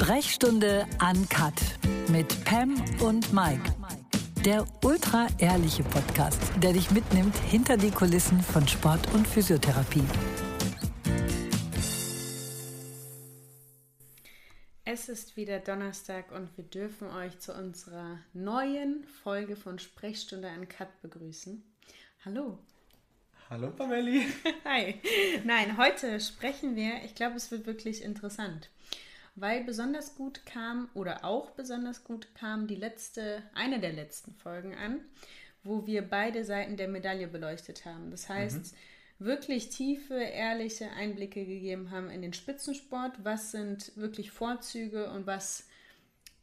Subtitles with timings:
[0.00, 1.60] Sprechstunde Uncut
[2.08, 3.74] mit Pam und Mike.
[4.44, 10.04] Der ultra ehrliche Podcast, der dich mitnimmt hinter die Kulissen von Sport und Physiotherapie.
[14.84, 20.88] Es ist wieder Donnerstag und wir dürfen euch zu unserer neuen Folge von Sprechstunde Uncut
[21.02, 21.60] begrüßen.
[22.24, 22.60] Hallo.
[23.50, 24.28] Hallo Pameli.
[24.64, 24.94] Hi.
[25.44, 28.70] Nein, heute sprechen wir, ich glaube, es wird wirklich interessant
[29.40, 34.74] weil besonders gut kam oder auch besonders gut kam die letzte, eine der letzten Folgen
[34.74, 35.00] an,
[35.62, 38.10] wo wir beide Seiten der Medaille beleuchtet haben.
[38.10, 38.72] Das heißt,
[39.18, 39.24] mhm.
[39.26, 43.12] wirklich tiefe, ehrliche Einblicke gegeben haben in den Spitzensport.
[43.22, 45.67] Was sind wirklich Vorzüge und was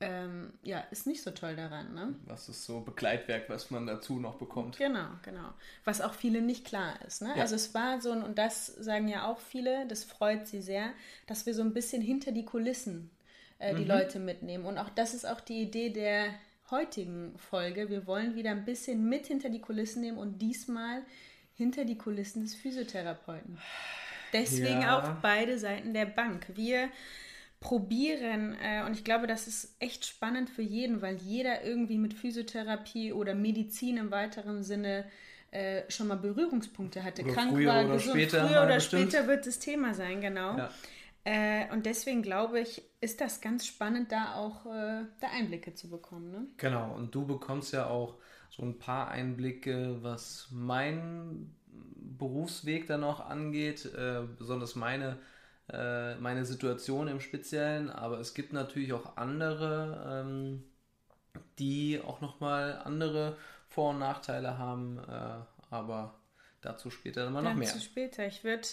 [0.01, 1.93] ähm, ja, ist nicht so toll daran.
[1.93, 2.15] Ne?
[2.25, 4.77] Was ist so Begleitwerk, was man dazu noch bekommt.
[4.77, 5.53] Genau, genau.
[5.85, 7.21] Was auch viele nicht klar ist.
[7.21, 7.29] Ne?
[7.35, 7.41] Ja.
[7.41, 10.91] Also es war so, und das sagen ja auch viele, das freut sie sehr,
[11.27, 13.09] dass wir so ein bisschen hinter die Kulissen
[13.59, 13.87] äh, die mhm.
[13.87, 14.65] Leute mitnehmen.
[14.65, 16.27] Und auch das ist auch die Idee der
[16.71, 17.89] heutigen Folge.
[17.89, 21.03] Wir wollen wieder ein bisschen mit hinter die Kulissen nehmen und diesmal
[21.53, 23.59] hinter die Kulissen des Physiotherapeuten.
[24.33, 24.99] Deswegen ja.
[24.99, 26.47] auch beide Seiten der Bank.
[26.55, 26.89] Wir
[27.59, 28.55] probieren.
[28.61, 33.13] Äh, und ich glaube, das ist echt spannend für jeden, weil jeder irgendwie mit Physiotherapie
[33.13, 35.05] oder Medizin im weiteren Sinne
[35.51, 37.23] äh, schon mal Berührungspunkte hatte.
[37.23, 38.15] Oder Krank früher war, oder gesund.
[38.15, 39.11] Später früher oder bestimmt.
[39.11, 40.57] später wird das Thema sein, genau.
[40.57, 40.69] Ja.
[41.23, 45.89] Äh, und deswegen glaube ich, ist das ganz spannend, da auch äh, da Einblicke zu
[45.89, 46.31] bekommen.
[46.31, 46.47] Ne?
[46.57, 48.19] Genau, und du bekommst ja auch
[48.51, 55.17] so ein paar Einblicke, was mein Berufsweg dann auch angeht, äh, besonders meine
[55.69, 60.63] äh, meine Situation im Speziellen, aber es gibt natürlich auch andere, ähm,
[61.57, 66.19] die auch nochmal andere Vor- und Nachteile haben, äh, aber
[66.61, 67.67] dazu später immer noch dazu mehr.
[67.69, 68.27] Dazu später.
[68.27, 68.67] Ich würde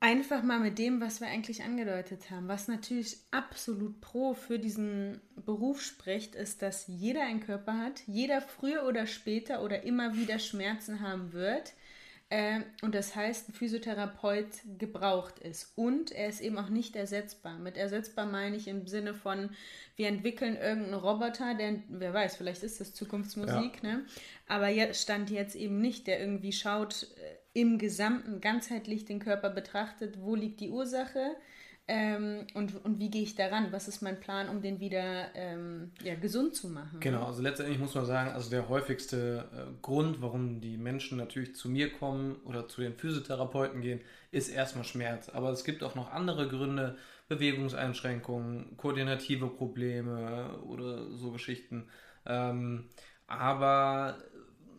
[0.00, 5.20] einfach mal mit dem, was wir eigentlich angedeutet haben, was natürlich absolut pro für diesen
[5.44, 10.38] Beruf spricht, ist, dass jeder einen Körper hat, jeder früher oder später oder immer wieder
[10.38, 11.74] Schmerzen haben wird
[12.80, 14.46] und das heißt, ein Physiotherapeut
[14.78, 15.72] gebraucht ist.
[15.76, 17.58] Und er ist eben auch nicht ersetzbar.
[17.58, 19.50] Mit ersetzbar meine ich im Sinne von,
[19.96, 23.96] wir entwickeln irgendeinen Roboter, der, wer weiß, vielleicht ist das Zukunftsmusik, ja.
[23.96, 24.06] ne?
[24.48, 29.50] aber jetzt stand jetzt eben nicht, der irgendwie schaut, äh, im Gesamten ganzheitlich den Körper
[29.50, 31.36] betrachtet, wo liegt die Ursache,
[31.88, 33.72] ähm, und, und wie gehe ich daran?
[33.72, 37.00] Was ist mein Plan, um den wieder ähm, ja, gesund zu machen?
[37.00, 41.56] Genau, also letztendlich muss man sagen, also der häufigste äh, Grund, warum die Menschen natürlich
[41.56, 44.00] zu mir kommen oder zu den Physiotherapeuten gehen,
[44.30, 45.28] ist erstmal Schmerz.
[45.28, 46.96] Aber es gibt auch noch andere Gründe,
[47.28, 51.88] Bewegungseinschränkungen, koordinative Probleme oder so Geschichten.
[52.26, 52.90] Ähm,
[53.26, 54.18] aber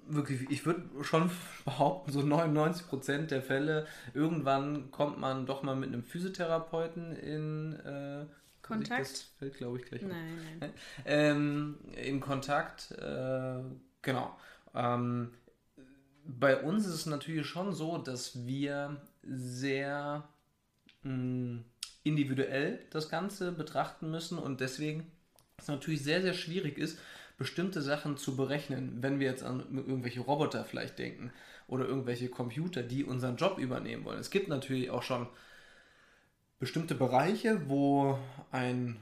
[0.07, 1.29] wirklich, ich würde schon
[1.65, 7.73] behaupten, so 99 Prozent der Fälle, irgendwann kommt man doch mal mit einem Physiotherapeuten in
[7.79, 8.25] äh,
[8.61, 9.01] Kontakt.
[9.01, 10.73] Das fällt, glaube ich, gleich Nein, nein.
[11.05, 13.59] Ähm, in Kontakt, äh,
[14.01, 14.37] genau.
[14.73, 15.33] Ähm,
[16.25, 20.27] bei uns ist es natürlich schon so, dass wir sehr
[21.03, 21.65] mh, hm,
[22.03, 25.11] individuell das Ganze betrachten müssen und deswegen
[25.57, 26.99] es natürlich sehr, sehr schwierig ist,
[27.37, 31.31] bestimmte Sachen zu berechnen, wenn wir jetzt an irgendwelche Roboter vielleicht denken
[31.67, 34.19] oder irgendwelche Computer, die unseren Job übernehmen wollen.
[34.19, 35.27] Es gibt natürlich auch schon
[36.59, 38.17] bestimmte Bereiche, wo
[38.51, 38.97] ein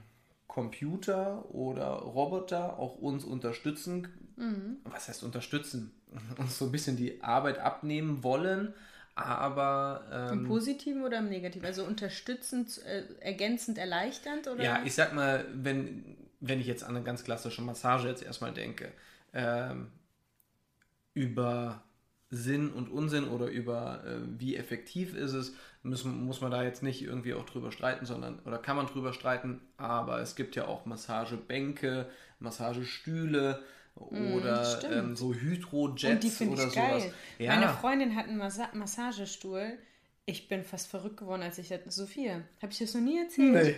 [0.47, 4.07] Computer oder Roboter auch uns unterstützen.
[4.35, 4.77] Mhm.
[4.83, 5.93] Was heißt unterstützen?
[6.37, 8.73] Uns so ein bisschen die Arbeit abnehmen wollen,
[9.15, 10.03] aber.
[10.11, 11.65] Ähm, Im Positiven oder im Negativen?
[11.65, 14.47] Also unterstützend, äh, ergänzend, erleichternd?
[14.47, 14.61] Oder?
[14.61, 18.51] Ja, ich sag mal, wenn wenn ich jetzt an eine ganz klassische Massage jetzt erstmal
[18.51, 18.91] denke,
[19.33, 19.87] ähm,
[21.13, 21.83] über
[22.29, 25.53] Sinn und Unsinn oder über äh, wie effektiv ist es,
[25.83, 29.13] müssen, muss man da jetzt nicht irgendwie auch drüber streiten, sondern, oder kann man drüber
[29.13, 32.09] streiten, aber es gibt ja auch Massagebänke,
[32.39, 33.61] Massagestühle
[33.95, 36.73] mm, oder mm, ähm, so Hydrojets oder sowas.
[36.73, 37.13] Geil.
[37.37, 37.55] Ja.
[37.55, 39.77] Meine Freundin hat einen Massa Massagestuhl.
[40.25, 41.81] Ich bin fast verrückt geworden, als ich das.
[41.93, 43.53] Sophia, habe ich das noch nie erzählt?
[43.53, 43.75] Nee.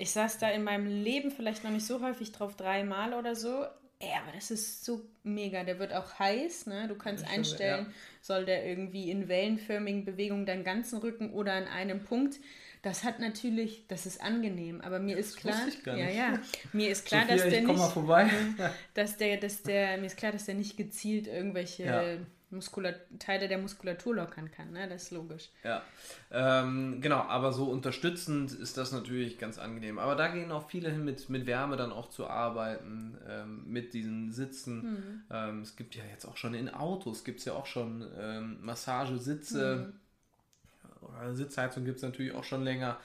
[0.00, 3.66] Ich saß da in meinem Leben vielleicht noch nicht so häufig drauf, dreimal oder so.
[4.02, 5.62] Ja, aber das ist so mega.
[5.62, 6.88] Der wird auch heiß, ne?
[6.88, 7.92] Du kannst schon, einstellen, ja.
[8.22, 12.36] soll der irgendwie in wellenförmigen Bewegungen deinen ganzen Rücken oder an einem Punkt.
[12.80, 16.38] Das hat natürlich, das ist angenehm, aber mir das ist klar, ja, ja,
[16.72, 20.46] mir ist klar, Sophia, dass der nicht, dass der, dass der, mir ist klar, dass
[20.46, 22.02] der nicht gezielt irgendwelche ja.
[22.50, 24.88] Muskulat Teile der Muskulatur lockern kann, ne?
[24.88, 25.48] Das ist logisch.
[25.62, 25.82] Ja,
[26.30, 29.98] ähm, genau, aber so unterstützend ist das natürlich ganz angenehm.
[29.98, 33.94] Aber da gehen auch viele hin, mit, mit Wärme dann auch zu arbeiten, ähm, mit
[33.94, 34.82] diesen Sitzen.
[34.82, 35.22] Mhm.
[35.30, 38.58] Ähm, es gibt ja jetzt auch schon in Autos, gibt es ja auch schon ähm,
[38.60, 39.92] Massagesitze.
[39.92, 41.08] Mhm.
[41.08, 42.98] Oder Sitzheizung gibt es natürlich auch schon länger.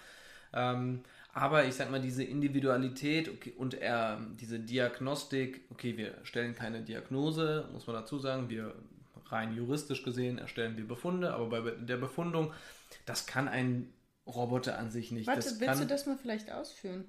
[0.54, 1.04] Ähm,
[1.34, 6.82] Aber ich sag mal, diese Individualität okay, und er, diese Diagnostik, okay, wir stellen keine
[6.82, 8.74] Diagnose, muss man dazu sagen, wir
[9.28, 12.54] rein juristisch gesehen erstellen wir Befunde, aber bei der Befundung,
[13.06, 13.94] das kann ein
[14.28, 15.28] Roboter an sich nicht.
[15.28, 17.06] Warte, das willst kann, du das mal vielleicht ausführen?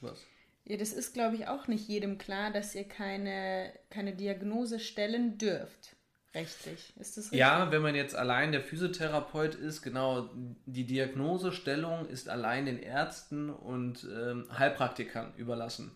[0.00, 0.18] Was?
[0.64, 5.38] Ja, das ist, glaube ich, auch nicht jedem klar, dass ihr keine, keine Diagnose stellen
[5.38, 5.96] dürft.
[6.34, 6.92] Rechtlich.
[6.98, 7.38] Ist das richtig?
[7.38, 10.28] Ja, wenn man jetzt allein der Physiotherapeut ist, genau,
[10.66, 15.90] die Diagnosestellung ist allein den Ärzten und ähm, Heilpraktikern überlassen.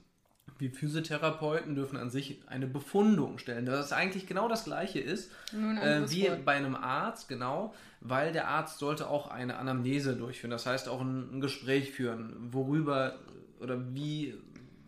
[0.62, 6.08] Wir Physiotherapeuten dürfen an sich eine Befundung stellen, das eigentlich genau das gleiche ist äh,
[6.08, 6.44] wie Wort.
[6.44, 11.00] bei einem Arzt, genau, weil der Arzt sollte auch eine Anamnese durchführen, das heißt auch
[11.00, 13.18] ein, ein Gespräch führen, worüber
[13.58, 14.34] oder wie,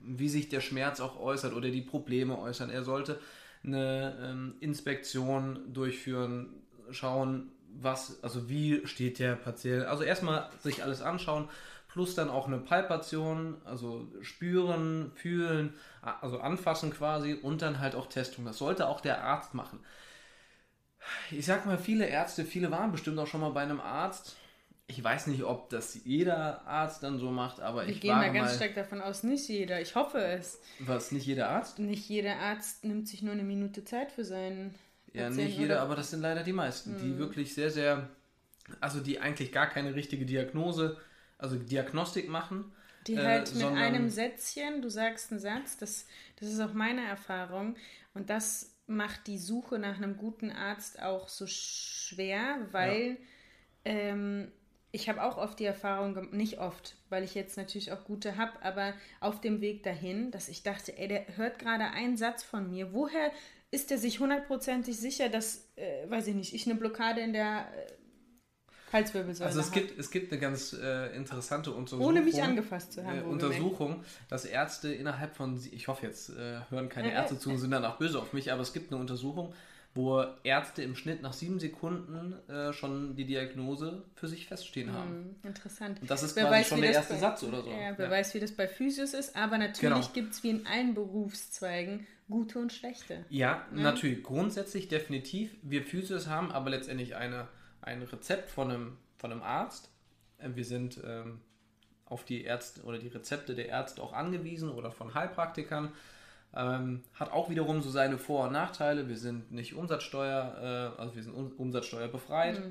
[0.04, 2.70] wie sich der Schmerz auch äußert oder die Probleme äußern.
[2.70, 3.18] Er sollte
[3.64, 6.50] eine ähm, Inspektion durchführen,
[6.92, 7.50] schauen,
[7.80, 11.48] was, also wie steht der Patient, also erstmal sich alles anschauen,
[11.94, 18.08] plus dann auch eine Palpation, also spüren, fühlen, also anfassen quasi und dann halt auch
[18.08, 18.44] Testung.
[18.44, 19.80] Das sollte auch der Arzt machen.
[21.30, 24.36] Ich sag mal, viele Ärzte, viele waren bestimmt auch schon mal bei einem Arzt.
[24.86, 28.32] Ich weiß nicht, ob das jeder Arzt dann so macht, aber Wir ich da wage
[28.32, 29.80] ganz mal, stark davon aus, nicht jeder.
[29.80, 30.60] Ich hoffe es.
[30.78, 31.78] was nicht jeder Arzt?
[31.78, 34.74] Nicht jeder Arzt nimmt sich nur eine Minute Zeit für seinen
[35.12, 35.82] Ja, Patienten, nicht jeder, oder?
[35.82, 36.98] aber das sind leider die meisten, Mhm.
[36.98, 38.08] die wirklich sehr, sehr,
[38.80, 40.96] also die eigentlich gar keine richtige Diagnose,
[41.44, 42.72] also Diagnostik machen.
[43.06, 46.06] Die äh, halt mit sondern- einem Sätzchen, du sagst einen Satz, das,
[46.40, 47.76] das ist auch meine Erfahrung.
[48.14, 53.16] Und das macht die Suche nach einem guten Arzt auch so schwer, weil
[53.84, 54.50] ähm,
[54.92, 58.52] ich habe auch oft die Erfahrung, nicht oft, weil ich jetzt natürlich auch gute habe,
[58.62, 62.70] aber auf dem Weg dahin, dass ich dachte, ey, der hört gerade einen Satz von
[62.70, 62.92] mir.
[62.92, 63.32] Woher
[63.70, 67.66] ist er sich hundertprozentig sicher, dass, äh, weiß ich nicht, ich eine Blockade in der
[67.76, 67.92] äh,
[68.94, 69.80] Halswirbelsäule Also es habe?
[69.80, 72.06] gibt, es gibt eine ganz äh, interessante Untersuchung.
[72.06, 73.18] Ohne mich angefasst zu haben.
[73.18, 73.22] äh.
[73.22, 77.72] Untersuchung, dass Ärzte innerhalb von, ich hoffe jetzt äh, hören keine Ärzte zu und sind
[77.72, 79.52] danach böse auf mich, aber es gibt eine Untersuchung,
[79.96, 85.36] wo Ärzte im Schnitt nach sieben Sekunden äh, schon die Diagnose für sich feststehen haben.
[85.42, 86.00] Hm, Interessant.
[86.00, 87.70] Und das ist Wer quasi weiß, schon der erste bei- Satz oder so.
[87.70, 88.10] Ja, wer Ja.
[88.10, 90.08] weiß, wie das bei Physios ist, aber natürlich Genau.
[90.12, 93.24] gibt es wie in allen Berufszweigen gute und schlechte.
[93.28, 93.82] Ja, Ne?
[93.82, 94.22] natürlich.
[94.24, 95.50] Grundsätzlich definitiv.
[95.62, 97.46] Wir Physios haben aber letztendlich eine,
[97.84, 99.90] ein Rezept von einem, von einem Arzt.
[100.38, 101.40] Äh, Wir sind ähm,
[102.06, 105.92] auf die Ärzte oder die Rezepte der Ärzte auch angewiesen oder von Heilpraktikern.
[106.56, 109.08] Ähm, hat auch wiederum so seine Vor- und Nachteile.
[109.08, 112.62] Wir sind nicht Umsatzsteuer, äh, also wir sind um, umsatzsteuerbefreit.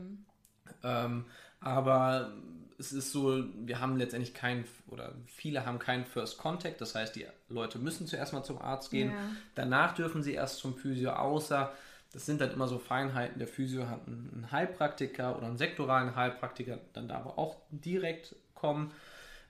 [0.83, 1.25] Ähm,
[1.59, 2.31] aber
[2.77, 7.15] es ist so, wir haben letztendlich keinen, oder viele haben keinen First Contact, das heißt,
[7.15, 9.17] die Leute müssen zuerst mal zum Arzt gehen, Ja.
[9.55, 11.71] danach dürfen sie erst zum Physio, außer
[12.13, 16.79] das sind dann immer so Feinheiten, der Physio hat einen Heilpraktiker oder einen sektoralen Heilpraktiker,
[16.93, 18.91] dann darf er auch direkt kommen.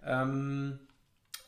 [0.05, 0.79] Ähm,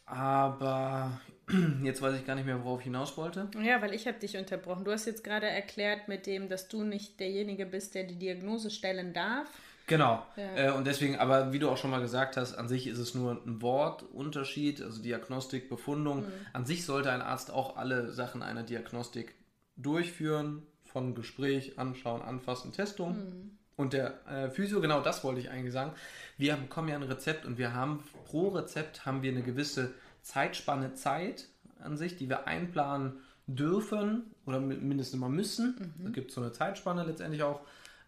[0.06, 1.20] aber
[1.84, 3.50] jetzt weiß ich gar nicht mehr, worauf ich hinaus wollte.
[3.64, 4.84] Ja, weil ich habe dich unterbrochen.
[4.84, 8.70] Du hast jetzt gerade erklärt mit dem, dass du nicht derjenige bist, der die Diagnose
[8.70, 9.48] stellen darf.
[9.88, 10.26] Genau.
[10.36, 10.56] Ja.
[10.56, 13.16] Äh, und deswegen, aber wie du auch schon mal gesagt hast, an sich ist es
[13.16, 16.22] nur ein Wortunterschied, also Diagnostik, Befundung.
[16.22, 16.32] Mhm.
[16.54, 19.36] An sich sollte ein Arzt auch alle Sachen einer Diagnostik
[19.78, 20.64] durchführen,
[20.96, 23.18] von Gespräch, Anschauen, Anfassen, Testung.
[23.18, 23.58] Mhm.
[23.76, 25.92] Und der äh, Physio, genau das wollte ich eigentlich sagen.
[26.38, 30.94] Wir bekommen ja ein Rezept und wir haben pro Rezept haben wir eine gewisse Zeitspanne
[30.94, 31.50] Zeit
[31.84, 35.94] an sich, die wir einplanen dürfen oder mi- mindestens mal müssen.
[35.98, 36.04] Mhm.
[36.06, 37.60] Da gibt es so eine Zeitspanne letztendlich auch.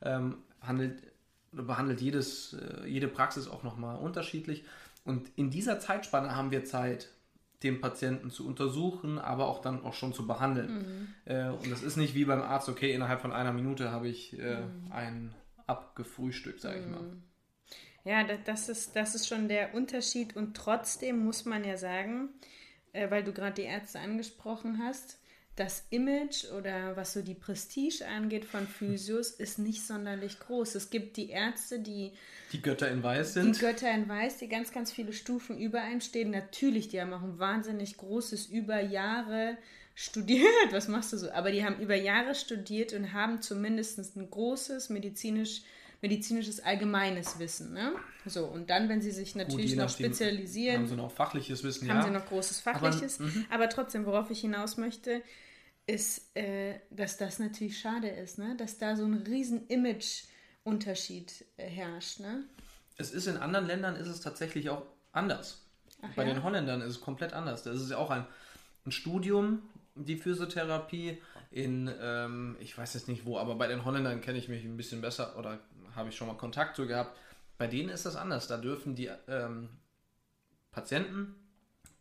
[0.02, 1.04] Ähm, handelt,
[1.52, 4.64] oder behandelt jedes, äh, jede Praxis auch nochmal unterschiedlich.
[5.04, 7.10] Und in dieser Zeitspanne haben wir Zeit,
[7.64, 11.14] den Patienten zu untersuchen, aber auch dann auch schon zu behandeln.
[11.26, 14.38] Äh, und das ist nicht wie beim Arzt, okay, innerhalb von einer Minute habe ich
[14.38, 14.58] äh,
[14.92, 15.34] einen
[15.66, 17.02] abgefrühstückt, sage ich mal.
[18.04, 20.36] Ja, da- das ist, das ist schon der Unterschied.
[20.36, 22.30] Und trotzdem muss man ja sagen,
[22.94, 25.20] äh, weil du gerade die Ärzte angesprochen hast,
[25.58, 30.76] das Image oder was so die Prestige angeht von Physios ist nicht sonderlich groß.
[30.76, 32.12] Es gibt die Ärzte, die
[32.54, 33.60] Die Götter in Weiß die sind.
[33.60, 36.30] Götter in Weiß, die ganz, ganz viele Stufen über einem stehen.
[36.30, 39.58] Natürlich, die haben auch ein wahnsinnig großes über Jahre
[39.96, 40.48] studiert.
[40.72, 41.32] Was machst du so?
[41.32, 45.64] Aber die haben über Jahre studiert und haben zumindest ein großes medizinisch,
[46.04, 47.74] medizinisches allgemeines Wissen.
[47.74, 47.94] Ne?
[48.28, 51.90] So, und dann, wenn sie sich natürlich je noch spezialisieren, Haben sie noch fachliches Wissen,
[51.90, 52.04] haben ja.
[52.06, 53.20] sie noch großes Aber- Fachliches.
[53.50, 55.24] Aber, trotzdem, worauf ich hinaus möchte,
[55.88, 58.56] ist, äh, dass das natürlich schade ist, ne?
[58.58, 62.20] dass da so ein riesen Image-Unterschied äh, herrscht.
[62.20, 62.44] Ne?
[62.98, 65.66] Es ist in anderen Ländern ist es tatsächlich auch anders.
[66.02, 66.34] Ach Bei ja?
[66.34, 67.64] den Holländern ist es komplett anders.
[67.64, 68.28] Das ist ja auch ein,
[68.86, 69.64] ein Studium,
[69.96, 74.50] die Physiotherapie in, ähm, ich weiß jetzt nicht wo, aber bei den Holländern kenne ich
[74.50, 75.60] mich ein bisschen besser oder
[75.96, 77.18] habe ich schon mal Kontakt zu gehabt.
[77.58, 78.48] Bei denen ist das anders.
[78.48, 79.70] Da dürfen die ähm,
[80.72, 81.36] Patienten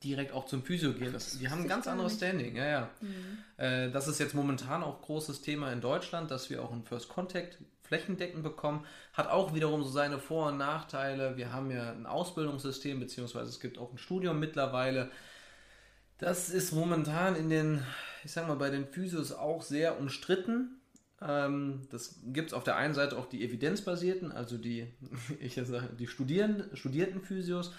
[0.09, 1.13] direkt auch zum Physio gehen.
[1.13, 2.91] Das, die haben ein ganz anderes Standing, ja, ja.
[3.01, 3.39] Mhm.
[3.57, 7.09] Äh, das ist jetzt momentan auch großes Thema in Deutschland, dass wir auch einen First
[7.09, 8.85] Contact flächendeckend bekommen.
[9.13, 11.37] Hat auch wiederum so seine Vor- und Nachteile.
[11.37, 15.11] Wir haben ja ein Ausbildungssystem, beziehungsweise es gibt auch ein Studium mittlerweile.
[16.19, 17.83] Das ist momentan in den,
[18.25, 20.81] ich sag mal, bei den Physios auch sehr umstritten.
[21.21, 24.87] Ähm, das gibt es auf der einen Seite auch die evidenzbasierten, also die,
[25.41, 27.73] ich sage, die Studierenden, studierten Physios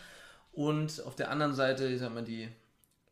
[0.58, 2.50] und auf der anderen Seite, ich sag mal, die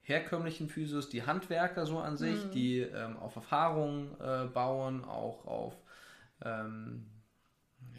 [0.01, 2.51] herkömmlichen Physios, die Handwerker so an sich, mhm.
[2.51, 5.75] die ähm, auf Erfahrungen äh, bauen, auch auf
[6.43, 7.05] ähm,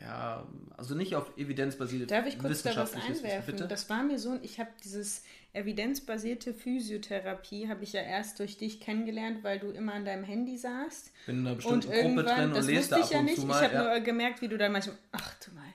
[0.00, 0.44] ja,
[0.76, 3.54] also nicht auf evidenzbasierte Darf ich kurz da was einwerfen?
[3.54, 3.68] Bitte?
[3.68, 5.22] Das war mir so, ich habe dieses
[5.52, 10.58] evidenzbasierte Physiotherapie habe ich ja erst durch dich kennengelernt, weil du immer an deinem Handy
[10.58, 11.12] saßt.
[11.26, 13.40] Bin in einer bestimmten und Gruppe drin und lese da ab ja und nicht.
[13.40, 13.62] zu mal.
[13.62, 13.94] Ich habe ja.
[13.94, 15.72] nur gemerkt, wie du dann manchmal, ach du mal,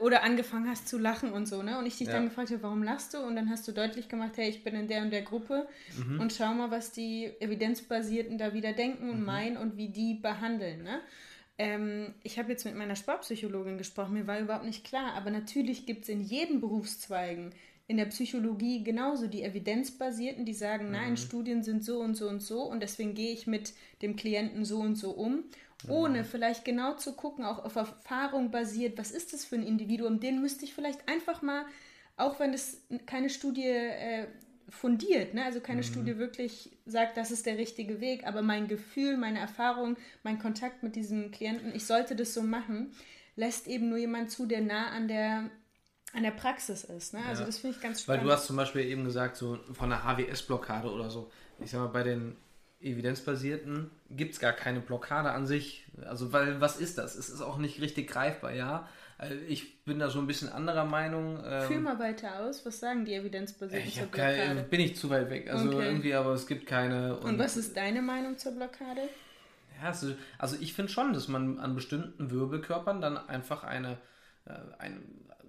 [0.00, 1.78] oder angefangen hast zu lachen und so, ne?
[1.78, 2.14] Und ich dich ja.
[2.14, 3.18] dann gefragt habe, warum lachst du?
[3.18, 6.20] Und dann hast du deutlich gemacht, hey, ich bin in der und der Gruppe mhm.
[6.20, 9.26] und schau mal, was die Evidenzbasierten da wieder denken und mhm.
[9.26, 11.00] meinen und wie die behandeln, ne?
[11.60, 15.86] Ähm, ich habe jetzt mit meiner Sportpsychologin gesprochen, mir war überhaupt nicht klar, aber natürlich
[15.86, 17.52] gibt es in jedem Berufszweigen
[17.88, 21.16] in der Psychologie genauso die evidenzbasierten, die sagen, nein, mhm.
[21.16, 23.72] Studien sind so und so und so und deswegen gehe ich mit
[24.02, 25.44] dem Klienten so und so um,
[25.86, 30.18] ohne vielleicht genau zu gucken, auch auf Erfahrung basiert, was ist das für ein Individuum,
[30.18, 31.64] den müsste ich vielleicht einfach mal,
[32.16, 34.26] auch wenn es keine Studie äh,
[34.68, 35.44] fundiert, ne?
[35.44, 35.86] also keine mhm.
[35.86, 40.82] Studie wirklich sagt, das ist der richtige Weg, aber mein Gefühl, meine Erfahrung, mein Kontakt
[40.82, 42.92] mit diesem Klienten, ich sollte das so machen,
[43.36, 45.50] lässt eben nur jemand zu, der nah an der
[46.14, 47.12] an der Praxis ist.
[47.12, 47.20] Ne?
[47.26, 47.46] Also ja.
[47.46, 48.22] das finde ich ganz spannend.
[48.22, 51.30] Weil du hast zum Beispiel eben gesagt, so von einer HWS-Blockade oder so.
[51.60, 52.34] Ich sag mal, bei den
[52.80, 55.86] evidenzbasierten gibt es gar keine Blockade an sich.
[56.04, 57.14] Also, weil was ist das?
[57.16, 58.88] Es ist auch nicht richtig greifbar, ja.
[59.18, 61.42] Also ich bin da so ein bisschen anderer Meinung.
[61.44, 64.36] Ähm, Fühl mal weiter aus, was sagen die evidenzbasierten ich zur Blockade?
[64.36, 65.50] Keine, bin ich zu weit weg.
[65.50, 65.86] Also okay.
[65.86, 67.16] irgendwie, aber es gibt keine.
[67.16, 69.08] Und, und was ist deine Meinung zur Blockade?
[69.80, 73.98] Ja, also, also ich finde schon, dass man an bestimmten Wirbelkörpern dann einfach eine,
[74.44, 74.98] äh, eine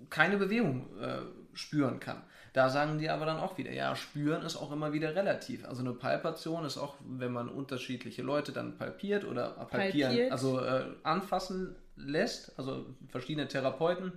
[0.09, 1.19] keine Bewegung äh,
[1.53, 2.23] spüren kann.
[2.59, 5.65] Da sagen die aber dann auch wieder, ja, spüren ist auch immer wieder relativ.
[5.65, 10.31] Also eine Palpation ist auch, wenn man unterschiedliche Leute dann palpiert oder palpieren, palpiert.
[10.33, 14.11] also äh, anfassen lässt, also verschiedene Therapeuten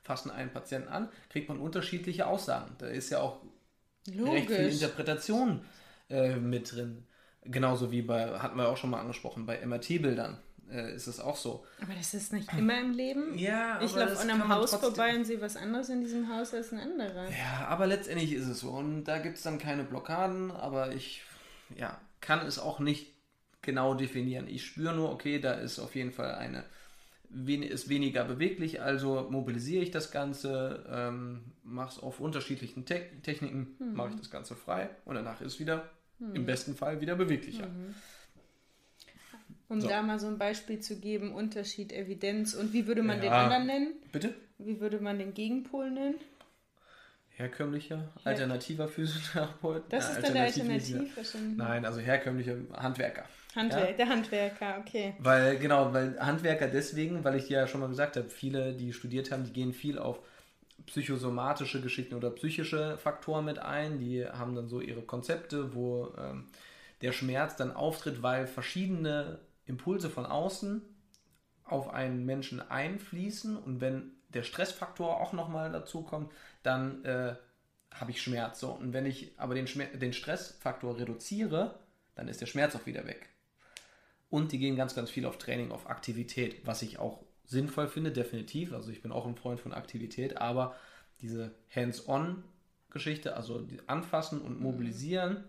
[0.00, 2.76] fassen einen Patienten an, kriegt man unterschiedliche Aussagen.
[2.78, 3.42] Da ist ja auch
[4.06, 4.32] Logisch.
[4.32, 5.60] recht viel Interpretation
[6.08, 7.06] äh, mit drin.
[7.42, 10.38] Genauso wie bei, hatten wir auch schon mal angesprochen, bei MRT-Bildern
[10.70, 11.64] äh, ist es auch so.
[11.82, 13.36] Aber das ist nicht immer im Leben.
[13.38, 16.72] Ja, Ich laufe an einem Haus vorbei und sehe was anderes in diesem Haus als
[16.72, 17.28] ein anderer.
[17.30, 18.70] Ja, aber letztendlich ist es so.
[18.70, 21.22] Und da gibt es dann keine Blockaden, aber ich
[21.76, 23.14] ja, kann es auch nicht
[23.62, 24.46] genau definieren.
[24.48, 26.64] Ich spüre nur, okay, da ist auf jeden Fall eine
[27.46, 33.74] ist weniger beweglich, also mobilisiere ich das Ganze, ähm, mache es auf unterschiedlichen Te Techniken,
[33.78, 33.94] mhm.
[33.94, 35.90] mache ich das Ganze frei und danach ist es wieder
[36.20, 36.36] mhm.
[36.36, 37.66] im besten Fall wieder beweglicher.
[37.66, 37.94] Mhm.
[39.68, 39.88] Um so.
[39.88, 43.22] da mal so ein Beispiel zu geben, Unterschied, Evidenz und wie würde man ja.
[43.22, 43.94] den anderen nennen?
[44.12, 44.34] Bitte?
[44.58, 46.16] Wie würde man den Gegenpol nennen?
[47.30, 49.84] Herkömmlicher, alternativer Physiotherapeut.
[49.88, 51.56] Das ist dann der Alternativ wahrscheinlich.
[51.56, 53.24] Nein, also herkömmliche Handwerker.
[53.56, 53.96] Handwer ja?
[53.96, 55.14] Der Handwerker, okay.
[55.18, 59.32] Weil, genau, weil Handwerker deswegen, weil ich ja schon mal gesagt habe, viele, die studiert
[59.32, 60.20] haben, die gehen viel auf
[60.86, 63.98] psychosomatische Geschichten oder psychische Faktoren mit ein.
[63.98, 66.46] Die haben dann so ihre Konzepte, wo ähm,
[67.00, 70.82] der Schmerz dann auftritt, weil verschiedene Impulse von außen
[71.64, 77.36] auf einen Menschen einfließen und wenn der Stressfaktor auch nochmal dazu kommt, dann äh,
[77.94, 78.60] habe ich Schmerz.
[78.60, 78.70] So.
[78.72, 81.78] Und wenn ich aber den, Schmerz, den Stressfaktor reduziere,
[82.14, 83.28] dann ist der Schmerz auch wieder weg.
[84.30, 88.10] Und die gehen ganz, ganz viel auf Training, auf Aktivität, was ich auch sinnvoll finde,
[88.10, 88.72] definitiv.
[88.72, 90.74] Also ich bin auch ein Freund von Aktivität, aber
[91.20, 95.44] diese Hands-on-Geschichte, also anfassen und mobilisieren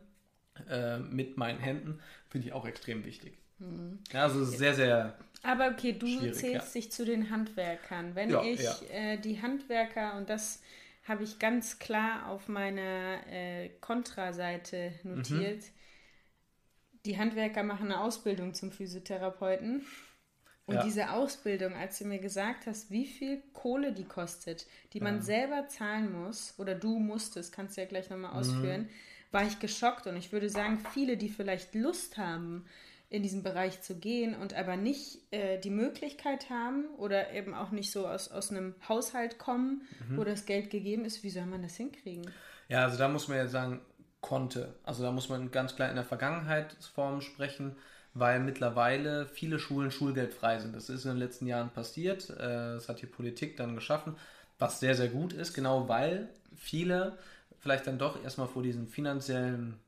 [0.70, 3.38] äh, mit meinen Händen, finde ich auch extrem wichtig.
[3.60, 4.00] Mhm.
[4.12, 5.18] Ja, also sehr, sehr.
[5.44, 6.82] Aber okay, du zählst ja.
[6.82, 8.16] dich zu den Handwerkern.
[8.16, 8.76] Wenn ja, ich ja.
[8.92, 10.62] Äh, die Handwerker, und das
[11.08, 17.00] habe ich ganz klar auf meiner äh, Kontraseite notiert, mhm.
[17.06, 19.86] die Handwerker machen eine Ausbildung zum Physiotherapeuten.
[20.68, 20.84] Und ja.
[20.84, 25.68] diese Ausbildung, als du mir gesagt hast, wie viel Kohle die kostet, die man selber
[25.68, 28.38] zahlen muss, oder du musstest, kannst du ja gleich nochmal mhm.
[28.38, 28.90] ausführen, mhm.
[29.30, 30.08] war ich geschockt.
[30.08, 32.66] Und ich würde sagen, viele, die vielleicht Lust haben,
[33.10, 37.72] in diesen Bereich zu gehen und aber nicht äh, die Möglichkeit haben oder eben auch
[37.72, 40.18] nicht so aus, aus einem Haushalt kommen, mhm.
[40.18, 42.30] wo das Geld gegeben ist, wie soll man das hinkriegen?
[42.68, 43.80] Ja, also da muss man ja sagen,
[44.22, 44.74] konnte.
[44.84, 47.76] Also da muss man ganz klar in der Vergangenheitsform sprechen,
[48.16, 50.76] weil mittlerweile viele Schulen schulgeldfrei sind.
[50.76, 52.32] Das ist in den letzten Jahren passiert.
[52.32, 54.16] Äh, das hat die Politik dann geschaffen,
[54.58, 57.20] was sehr, sehr gut ist, genau weil viele
[57.60, 59.80] vielleicht dann doch erstmal vor diesen finanziellen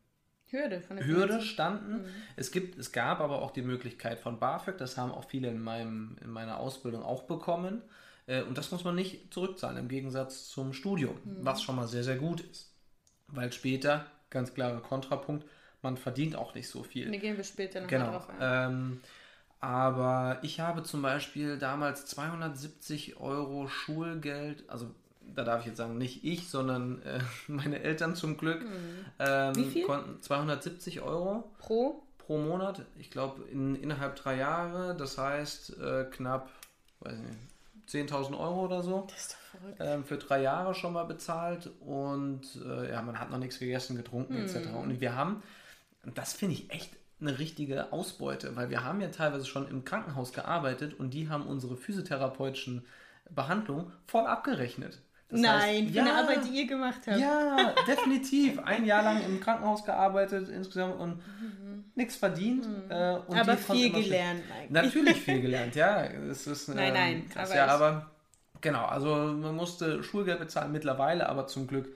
[0.49, 2.05] Hürde von der Hürde standen.
[2.35, 5.61] Es, gibt, es gab aber auch die Möglichkeit von BAföG, das haben auch viele in,
[5.61, 7.81] meinem, in meiner Ausbildung auch bekommen.
[8.27, 12.03] Äh, Und das muss man nicht zurückzahlen, im Gegensatz zum Studium, was schon mal sehr,
[12.03, 12.73] sehr gut ist.
[13.27, 15.45] Weil später, ganz klarer Kontrapunkt,
[15.81, 17.11] man verdient auch nicht so viel.
[17.11, 18.11] Da gehen wir später noch Genau.
[18.11, 18.37] drauf ein.
[18.41, 19.01] Ähm,
[19.59, 24.93] aber ich habe zum Beispiel damals 270 Euro Schulgeld, also
[25.35, 28.65] da darf ich jetzt sagen, nicht ich, sondern äh, meine Eltern zum Glück,
[29.19, 29.85] ähm, Wie viel?
[29.85, 32.03] konnten 270 Euro Pro?
[32.17, 36.49] pro Monat, ich glaube in, innerhalb drei Jahre, das heißt äh, knapp,
[36.99, 39.77] weiß nicht, 10.000 Euro oder so Das ist doch verrückt.
[39.79, 43.95] ähm, für drei Jahre schon mal bezahlt und äh, ja, man hat noch nichts gegessen,
[43.95, 44.67] getrunken etc.
[44.75, 45.41] Und wir haben,
[46.15, 46.91] das finde ich echt
[47.21, 51.47] eine richtige Ausbeute, weil wir haben ja teilweise schon im Krankenhaus gearbeitet und die haben
[51.47, 52.85] unsere physiotherapeutischen
[53.29, 54.99] Behandlungen voll abgerechnet.
[55.29, 57.17] Das Nein, heißt, für eine Arbeit, die ihr gemacht habt.
[57.19, 58.59] ja, definitiv.
[58.59, 61.21] Ein Jahr lang im Krankenhaus gearbeitet insgesamt und
[61.95, 62.65] nichts verdient.
[62.89, 63.35] Äh, und Mhm.
[63.35, 64.73] Aber viel gelernt, Mike.
[64.73, 66.03] Natürlich viel gelernt, ja.
[66.05, 68.11] Es ist, Nein, ähm, nein, krass, aber ja, aber
[68.61, 71.89] genau, also man musste Schulgeld bezahlen mittlerweile, aber zum Glück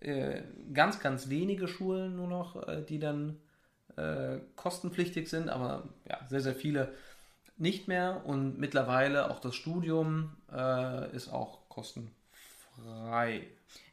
[0.00, 0.42] äh,
[0.72, 3.38] ganz, ganz wenige Schulen nur noch, äh, die dann
[3.96, 6.92] äh, kostenpflichtig sind, aber ja, sehr, sehr viele
[7.56, 11.68] nicht mehr und mittlerweile auch das Studium äh, ist auch
[12.78, 13.46] kostenfrei.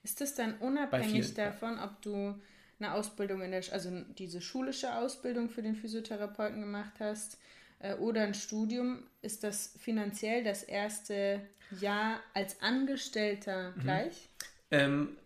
[0.03, 2.35] Ist das dann unabhängig vielen, davon, ob du
[2.79, 7.37] eine Ausbildung in der, also diese schulische Ausbildung für den Physiotherapeuten gemacht hast
[7.79, 9.03] äh, oder ein Studium?
[9.21, 13.81] Ist das finanziell das erste Jahr als Angestellter Mhm.
[13.81, 14.29] gleich?
[14.71, 15.17] Ähm,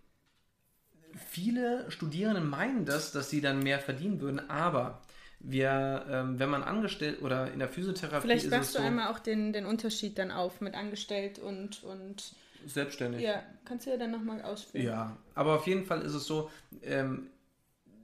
[1.28, 5.02] viele Studierende meinen das, dass sie dann mehr verdienen würden, aber
[5.40, 9.20] wir, ähm, wenn man angestellt oder in der Physiotherapie Vielleicht machst du so, einmal auch
[9.20, 12.34] den, den Unterschied dann auf mit angestellt und, und
[12.66, 13.22] selbstständig.
[13.22, 14.86] ja, kannst du ja dann nochmal ausführen.
[14.86, 16.50] Ja, aber auf jeden Fall ist es so,
[16.84, 17.28] ähm,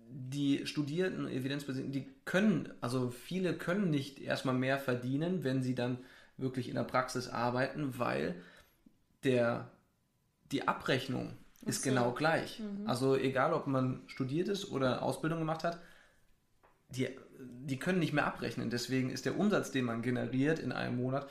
[0.08, 5.98] die Studierenden, evidenzbasierten, die können, also viele können nicht erstmal mehr verdienen, wenn sie dann
[6.38, 8.36] wirklich in der Praxis arbeiten, weil
[9.24, 9.72] der,
[10.52, 11.34] die Abrechnung
[11.66, 11.90] ist so.
[11.90, 12.62] genau gleich.
[12.86, 15.80] Also egal, ob man studiert ist oder Ausbildung gemacht hat,
[16.90, 18.70] die, die können nicht mehr abrechnen.
[18.70, 21.28] Deswegen ist der Umsatz, den man generiert in einem Monat,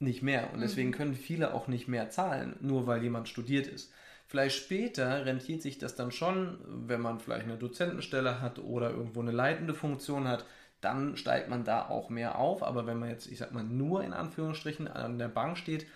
[0.00, 0.52] nicht mehr.
[0.52, 3.92] Und deswegen können viele auch nicht mehr zahlen, nur weil jemand studiert ist.
[4.26, 9.20] Vielleicht später rentiert sich das dann schon, wenn man vielleicht eine Dozentenstelle hat oder irgendwo
[9.20, 10.44] eine leitende Funktion hat,
[10.80, 12.62] dann steigt man da auch mehr auf.
[12.62, 15.86] Aber wenn man jetzt, ich sag mal, nur in Anführungsstrichen an der Bank steht,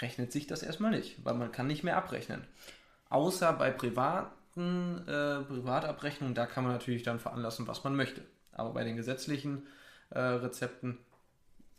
[0.00, 2.44] rechnet sich das erstmal nicht, weil man kann nicht mehr abrechnen.
[3.10, 8.22] Außer bei privaten äh, Privatabrechnungen, da kann man natürlich dann veranlassen, was man möchte.
[8.52, 9.66] Aber bei den gesetzlichen
[10.10, 10.98] äh, Rezepten,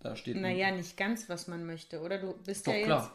[0.04, 2.18] da steht Naja, nicht ganz, was man möchte, oder?
[2.20, 2.88] Du bist Doch, ja jetzt.
[2.88, 3.12] klar.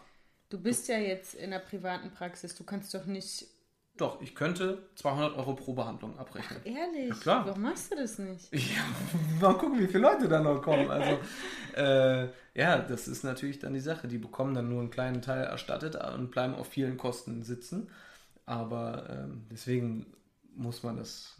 [0.51, 2.55] Du bist ja jetzt in der privaten Praxis.
[2.55, 3.47] Du kannst doch nicht.
[3.99, 6.61] Doch, ich könnte 200 Euro pro Behandlung abrechnen.
[6.65, 7.09] Ehrlich?
[7.09, 7.47] Ja, klar.
[7.47, 8.49] Warum machst du das nicht?
[8.53, 8.85] Ja,
[9.41, 10.89] mal gucken, wie viele Leute da noch kommen.
[10.91, 11.19] Also,
[11.77, 14.07] äh, ja, das ist natürlich dann die Sache.
[14.09, 17.91] Die bekommen dann nur einen kleinen Teil erstattet und bleiben auf vielen Kosten sitzen.
[18.47, 20.07] Aber ähm, deswegen
[20.55, 21.37] muss man das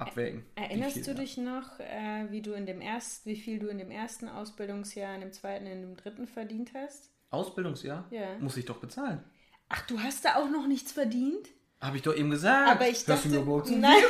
[0.00, 0.44] abwägen.
[0.54, 3.90] Erinnerst du dich noch, äh, wie du in dem ersten, wie viel du in dem
[3.90, 7.10] ersten Ausbildungsjahr, in dem zweiten, in dem dritten verdient hast?
[7.30, 8.06] Ausbildungsjahr?
[8.10, 8.36] Ja.
[8.40, 9.22] Muss ich doch bezahlen.
[9.68, 11.48] Ach, du hast da auch noch nichts verdient?
[11.80, 12.70] Habe ich doch eben gesagt.
[12.70, 13.28] Aber ich dachte,
[13.76, 14.02] nein,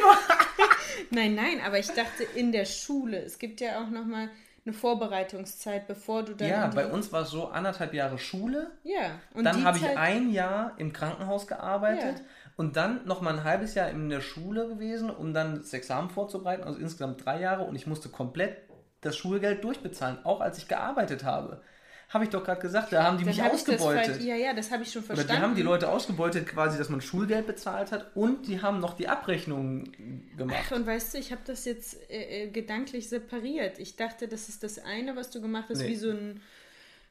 [1.10, 3.18] nein, nein, aber ich dachte in der Schule.
[3.18, 4.30] Es gibt ja auch noch mal
[4.66, 8.70] eine Vorbereitungszeit, bevor du dann Ja, bei uns war es so anderthalb Jahre Schule.
[8.82, 9.18] ja.
[9.34, 12.24] Und Dann habe ich ein Jahr im Krankenhaus gearbeitet Ja.
[12.60, 16.10] Und dann noch mal ein halbes Jahr in der Schule gewesen, um dann das Examen
[16.10, 16.62] vorzubereiten.
[16.62, 18.56] Also insgesamt drei Jahre und ich musste komplett
[19.00, 21.62] das Schulgeld durchbezahlen, auch als ich gearbeitet habe.
[22.10, 24.16] Habe ich doch gerade gesagt, da haben die dann mich hab ausgebeutet.
[24.16, 25.32] falsch- Ja, ja, das habe ich schon Oder verstanden.
[25.40, 28.92] die haben die Leute ausgebeutet, quasi, dass man Schulgeld bezahlt hat und die haben noch
[28.94, 30.58] die Abrechnungen gemacht.
[30.66, 33.78] Ach, und weißt du, ich habe das jetzt äh, äh, gedanklich separiert.
[33.78, 35.88] Ich dachte, das ist das eine, was du gemacht hast, Nee.
[35.88, 36.40] wie so ein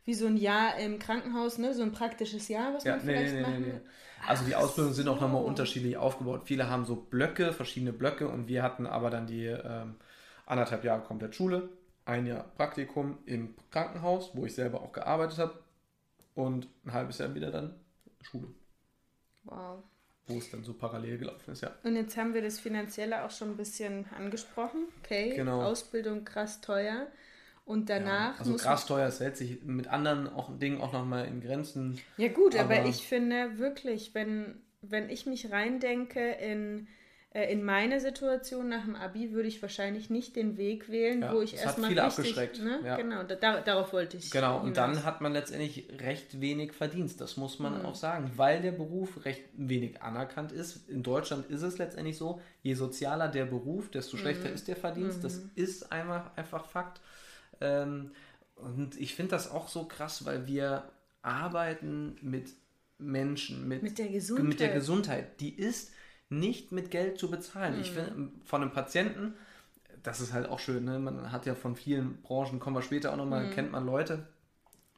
[0.06, 1.74] wie so ein Jahr im Krankenhaus, ne?
[1.74, 3.66] So ein praktisches Jahr, was Ja, man nee, vielleicht nee, nee, machen nee.
[3.68, 3.82] will.
[4.27, 6.41] Also die Ausbildungen sind auch nochmal unterschiedlich aufgebaut.
[6.45, 9.95] Viele haben so Blöcke, verschiedene Blöcke und wir hatten aber dann die ähm,
[10.45, 11.69] anderthalb Jahre komplett Schule,
[12.05, 15.60] ein Jahr Praktikum im Krankenhaus, wo ich selber auch gearbeitet habe
[16.36, 17.75] und ein halbes Jahr wieder dann
[18.21, 18.47] Schule,
[19.45, 19.84] Wow.
[20.27, 21.71] wo es dann so parallel gelaufen ist, ja.
[21.84, 24.88] Und jetzt haben wir das Finanzielle auch schon ein bisschen angesprochen.
[25.03, 25.63] Okay, Genau.
[25.63, 27.08] Ausbildung krass teuer.
[27.69, 31.25] Und danach Also muss krass teuer, es hält sich mit anderen auch, Dingen auch nochmal
[31.27, 31.99] in Grenzen.
[32.17, 36.88] Ja gut, aber, Aber- ich finde wirklich, wenn, wenn ich mich reindenke in
[37.32, 41.32] Äh, in meiner Situation nach dem Abi würde ich wahrscheinlich nicht den Weg wählen, Ja,
[41.32, 42.79] wo ich das hat erstmal viele richtig, abgeschreckt, Ne?
[42.84, 42.95] ja.
[42.97, 44.32] Genau, da, da, darauf wollte ich.
[44.32, 47.21] Genau, und dann hat man letztendlich recht wenig Verdienst.
[47.21, 47.63] Das muss Mhm.
[47.65, 50.89] man auch sagen, weil der Beruf recht wenig anerkannt ist.
[50.89, 54.21] In Deutschland ist es letztendlich so, je sozialer der Beruf, desto Mhm.
[54.21, 55.23] schlechter ist der Verdienst.
[55.23, 56.99] Das ist einfach, einfach Fakt.
[57.62, 58.12] Ähm,
[58.56, 60.84] und ich finde das auch so krass, weil wir
[61.22, 62.50] arbeiten mit
[62.98, 64.48] Menschen, mit, Mit der Gesundheit.
[64.48, 65.39] mit der Gesundheit.
[65.41, 65.91] Die ist
[66.30, 67.76] nicht mit Geld zu bezahlen.
[67.76, 67.82] Mhm.
[67.82, 69.34] Ich finde, von einem Patienten,
[70.04, 71.00] das ist halt auch schön, ne?
[71.00, 73.52] man hat ja von vielen Branchen, kommen wir später auch nochmal, Mhm.
[73.52, 74.28] kennt man Leute.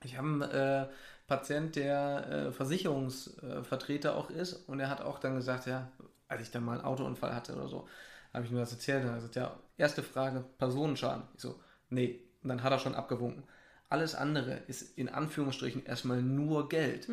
[0.03, 0.87] Ich habe einen äh,
[1.27, 5.91] Patient, der äh, Versicherungsvertreter auch ist und er hat auch dann gesagt, ja,
[6.27, 7.87] als ich dann mal einen Autounfall hatte oder so,
[8.33, 11.23] habe ich mir das erzählt er hat gesagt, ja, erste Frage, Personenschaden.
[11.35, 12.19] Ich so, nee.
[12.43, 13.43] Und dann hat er schon abgewunken.
[13.89, 17.07] Alles andere ist in Anführungsstrichen erstmal nur Geld.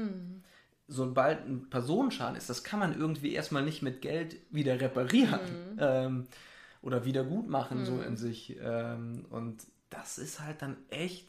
[0.87, 5.41] Sobald ein Personenschaden ist, das kann man irgendwie erstmal nicht mit Geld wieder reparieren
[5.81, 6.27] ähm,
[6.81, 8.57] oder wieder gut machen, so in sich.
[8.63, 11.29] Ähm, und das ist halt dann echt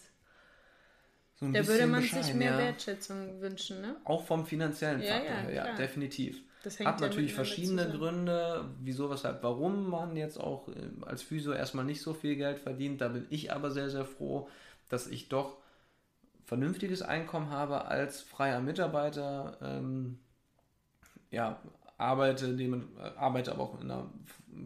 [1.36, 2.58] so ein Da bisschen würde man sich mehr ja.
[2.58, 3.96] Wertschätzung wünschen, ne?
[4.04, 6.42] Auch vom finanziellen Ja, Faktor ja, her, ja, definitiv.
[6.64, 7.98] Das Hat ja natürlich verschiedene zusammen.
[7.98, 12.60] Gründe, wieso, weshalb, warum man jetzt auch äh, als Physio erstmal nicht so viel Geld
[12.60, 13.02] verdient.
[13.02, 14.50] Da bin ich aber sehr, sehr froh,
[14.90, 15.58] dass ich doch
[16.46, 19.58] vernünftiges Einkommen habe als freier Mitarbeiter.
[19.62, 20.20] Ähm,
[21.32, 21.62] ja,
[21.98, 22.82] arbeite, äh,
[23.18, 24.10] arbeite aber auch in einer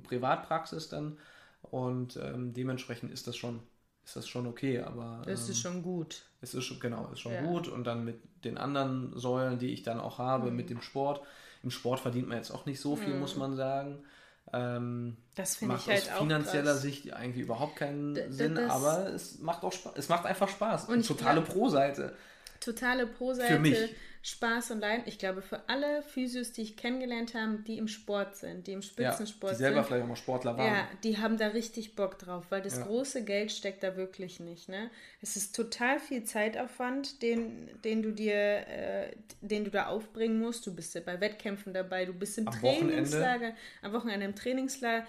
[0.04, 1.18] Privatpraxis dann
[1.62, 3.62] und ähm, dementsprechend ist das schon,
[4.06, 6.24] ist das schon okay, aber Das ähm, ist schon gut.
[6.42, 7.42] es ist schon, genau, ist schon Ja.
[7.46, 7.68] gut.
[7.68, 10.58] Und dann mit den anderen Säulen, die ich dann auch habe, Mhm.
[10.58, 11.22] mit dem Sport.
[11.64, 14.04] Im Sport verdient man jetzt auch nicht so viel, muss man sagen.
[14.52, 16.82] Ähm, Das finde macht ich halt aus auch finanzieller krass.
[16.82, 19.94] Sicht eigentlich überhaupt keinen D- Sinn, aber es macht auch Spaß.
[19.96, 20.86] Es macht einfach Spaß.
[20.90, 22.14] Und totale Pro-Seite.
[22.60, 23.96] Totale Pro-Seite, mich.
[24.26, 25.04] Spaß und Leiden.
[25.06, 28.80] Ich glaube, für alle Physios, die ich kennengelernt habe, die im Sport sind, die im
[28.80, 30.66] Ja, Spitzensport die selber sind, vielleicht auch mal Sportler waren.
[30.66, 32.86] Ja, die haben da richtig Bock drauf, weil das Ja.
[32.86, 34.70] große Geld steckt da wirklich nicht.
[34.70, 34.90] Ne?
[35.22, 40.66] Es ist total viel Zeitaufwand, den, den du dir, äh, den du da aufbringen musst.
[40.66, 42.94] Du bist ja bei Wettkämpfen dabei, du bist im Am Wochenende.
[42.96, 45.06] Trainingslager, am Wochenende im Trainingslager,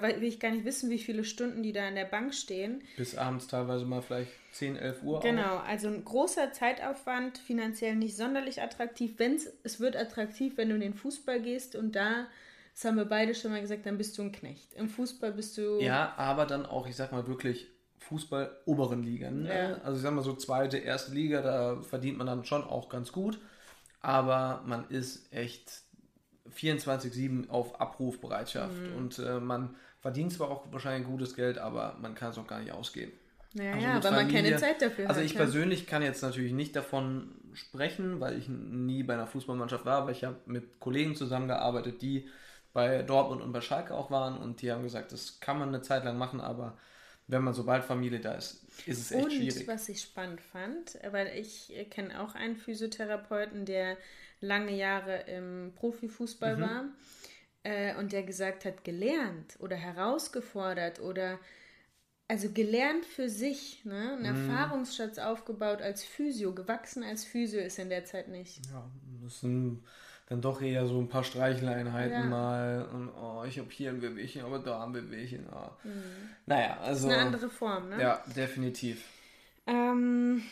[0.00, 2.84] weil will ich gar nicht wissen, wie viele Stunden die da an der Bank stehen.
[2.96, 5.18] Bis abends teilweise mal vielleicht 10, 11 Uhr.
[5.18, 5.22] Auch.
[5.22, 9.14] Genau, also ein großer Zeitaufwand, finanziell nicht sonderlich attraktiv.
[9.18, 12.26] Wenn's, es wird attraktiv, wenn du in den Fußball gehst und da,
[12.72, 14.72] das haben wir beide schon mal gesagt, dann bist du ein Knecht.
[14.74, 15.80] Im Fußball bist du.
[15.80, 17.66] Ja, aber dann auch, ich sag mal wirklich,
[17.98, 19.42] Fußball oberen Ligen.
[19.42, 19.48] Ne?
[19.48, 19.74] Ja.
[19.82, 23.10] Also ich sag mal so zweite, erste Liga, da verdient man dann schon auch ganz
[23.10, 23.40] gut.
[24.02, 25.82] Aber man ist echt
[26.54, 28.76] 24-7 auf Abrufbereitschaft.
[28.78, 28.96] Mhm.
[28.96, 32.60] Und äh, man verdient zwar auch wahrscheinlich gutes Geld, aber man kann es auch gar
[32.60, 33.12] nicht ausgeben.
[33.54, 35.26] Ja, Also ja, weil man keine Familie- Zeit dafür Also hat.
[35.26, 35.38] ich ja.
[35.38, 40.10] persönlich kann jetzt natürlich nicht davon sprechen, weil ich nie bei einer Fußballmannschaft war, aber
[40.10, 42.28] ich habe mit Kollegen zusammengearbeitet, die
[42.72, 45.82] bei Dortmund und bei Schalke auch waren und die haben gesagt, das kann man eine
[45.82, 46.76] Zeit lang machen, aber
[47.28, 49.68] wenn man sobald Familie da ist, ist es echt Und schwierig.
[49.68, 53.96] was ich spannend fand, weil ich kenne auch einen Physiotherapeuten, der
[54.40, 56.60] lange Jahre im Profifußball Mhm.
[56.60, 56.84] war
[57.62, 61.38] äh, und der gesagt hat, gelernt oder herausgefordert oder
[62.28, 64.16] also gelernt für sich, ne?
[64.18, 64.24] Mhm.
[64.24, 68.60] einen Erfahrungsschatz aufgebaut als Physio, gewachsen als Physio ist in der Zeit nicht.
[68.72, 68.88] Ja,
[69.22, 69.82] das sind
[70.28, 72.24] dann doch eher so ein paar Streicheleinheiten Ja.
[72.26, 75.46] mal und oh, ich habe hier ein Bewegchen, aber da ein Bewegchen.
[75.50, 75.76] Ah.
[76.46, 77.12] Naja, also Mhm.
[77.12, 78.00] Eine andere Form, ne?
[78.00, 79.04] ja, definitiv.
[79.66, 80.42] Ähm,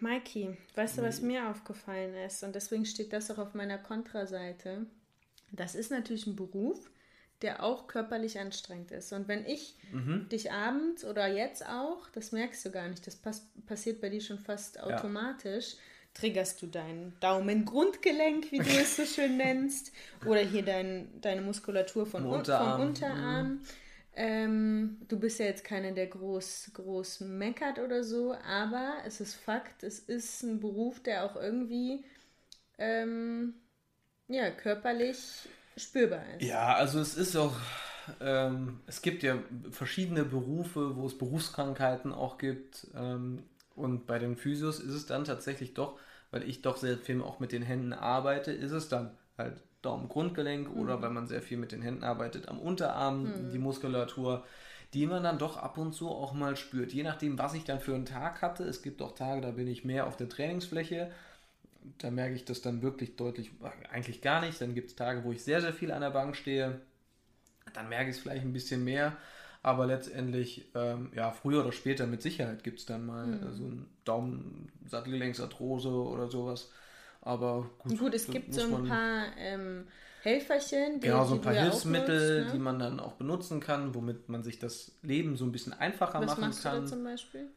[0.00, 2.44] Maiki, weißt du, was mir aufgefallen ist?
[2.44, 4.86] Und deswegen steht das auch auf meiner Kontraseite.
[5.52, 6.90] Das ist natürlich ein Beruf,
[7.42, 9.12] der auch körperlich anstrengend ist.
[9.12, 9.76] Und wenn ich
[10.30, 14.20] dich abends oder jetzt auch, das merkst du gar nicht, das pass passiert bei dir
[14.20, 15.76] schon fast automatisch,
[16.14, 19.92] triggerst du dein Daumengrundgelenk, wie du es so schön nennst,
[20.26, 22.80] oder hier dein, deine Muskulatur von Unterarm.
[22.80, 23.60] vom Unterarm.
[24.16, 29.34] Ähm, du bist ja jetzt keine, der groß, groß meckert oder so, aber es ist
[29.34, 32.04] Fakt, es ist ein Beruf, der auch irgendwie
[32.78, 33.54] ähm,
[34.26, 36.46] ja, körperlich spürbar ist.
[36.46, 37.54] Ja, also es ist auch,
[38.20, 39.38] ähm, es gibt ja
[39.70, 42.86] verschiedene Berufe, wo es Berufskrankheiten auch gibt.
[42.94, 43.42] Ähm,
[43.74, 45.98] und bei den Physios ist es dann tatsächlich doch,
[46.30, 50.74] weil ich doch sehr viel auch mit den Händen arbeite, ist es dann halt Daumengrundgelenk
[50.76, 54.44] oder weil man sehr viel mit den Händen arbeitet, am Unterarm, die Muskulatur,
[54.94, 56.92] die man dann doch ab und zu auch mal spürt.
[56.92, 58.64] Je nachdem, was ich dann für einen Tag hatte.
[58.64, 61.12] Es gibt auch Tage, da bin ich mehr auf der Trainingsfläche.
[61.98, 63.50] Da merke ich das dann wirklich deutlich,
[63.90, 64.60] eigentlich gar nicht.
[64.60, 66.80] Dann gibt es Tage, wo ich sehr, sehr viel an der Bank stehe.
[67.74, 69.16] Dann merke ich es vielleicht ein bisschen mehr.
[69.62, 73.64] Aber letztendlich, ähm, ja, früher oder später mit Sicherheit gibt es dann mal äh, so
[73.64, 76.70] einen Daumen-Sattelgelenksarthrose oder sowas.
[77.20, 79.86] Aber gut, Gut, es gibt so ein paar ähm,
[80.22, 82.64] Helferchen, die, Genau, so ein die paar du Hilfsmittel, nutzt, die ne?
[82.64, 86.26] man dann auch benutzen kann, womit man sich das Leben so ein bisschen einfacher Was
[86.26, 86.82] machen machst du kann.
[86.82, 87.48] da zum Beispiel?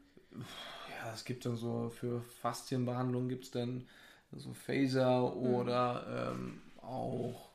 [0.89, 3.87] Ja, es gibt dann so für Faszienbehandlung gibt es dann
[4.33, 7.51] so Phaser oder ähm, auch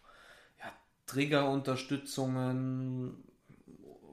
[0.58, 0.72] ja,
[1.06, 3.24] Triggerunterstützungen,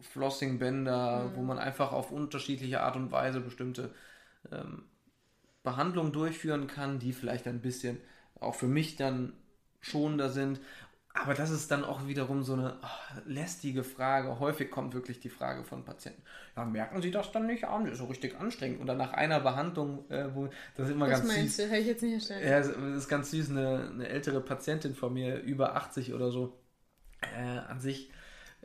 [0.01, 3.93] Flossingbänder, wo man einfach auf unterschiedliche Art und Weise bestimmte
[4.51, 4.83] ähm,
[5.63, 7.99] Behandlungen durchführen kann, die vielleicht ein bisschen
[8.39, 9.33] auch für mich dann
[9.81, 10.59] schonender sind.
[11.15, 12.89] Aber das ist dann auch wiederum so eine ah,
[13.25, 14.39] lästige Frage.
[14.39, 16.23] Häufig kommt wirklich die Frage von Patienten.
[16.55, 17.83] Ja, merken Sie das dann nicht an?
[17.83, 18.81] Das ist so richtig anstrengend.
[18.81, 21.65] Oder nach einer Behandlung, äh, wo das ist immer Was ganz meinst süß.
[21.65, 21.71] du?
[21.71, 22.47] Habe ich jetzt nicht verstanden.
[22.47, 26.57] Ja, es ist ganz süß, eine, eine ältere Patientin von mir, über 80 oder so,
[27.21, 28.09] äh, an sich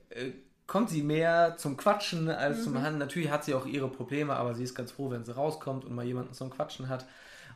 [0.08, 0.32] äh,
[0.66, 2.98] kommt sie mehr zum Quatschen als zum Handeln.
[2.98, 5.94] Natürlich hat sie auch ihre Probleme, aber sie ist ganz froh, wenn sie rauskommt und
[5.94, 7.06] mal jemanden zum Quatschen hat.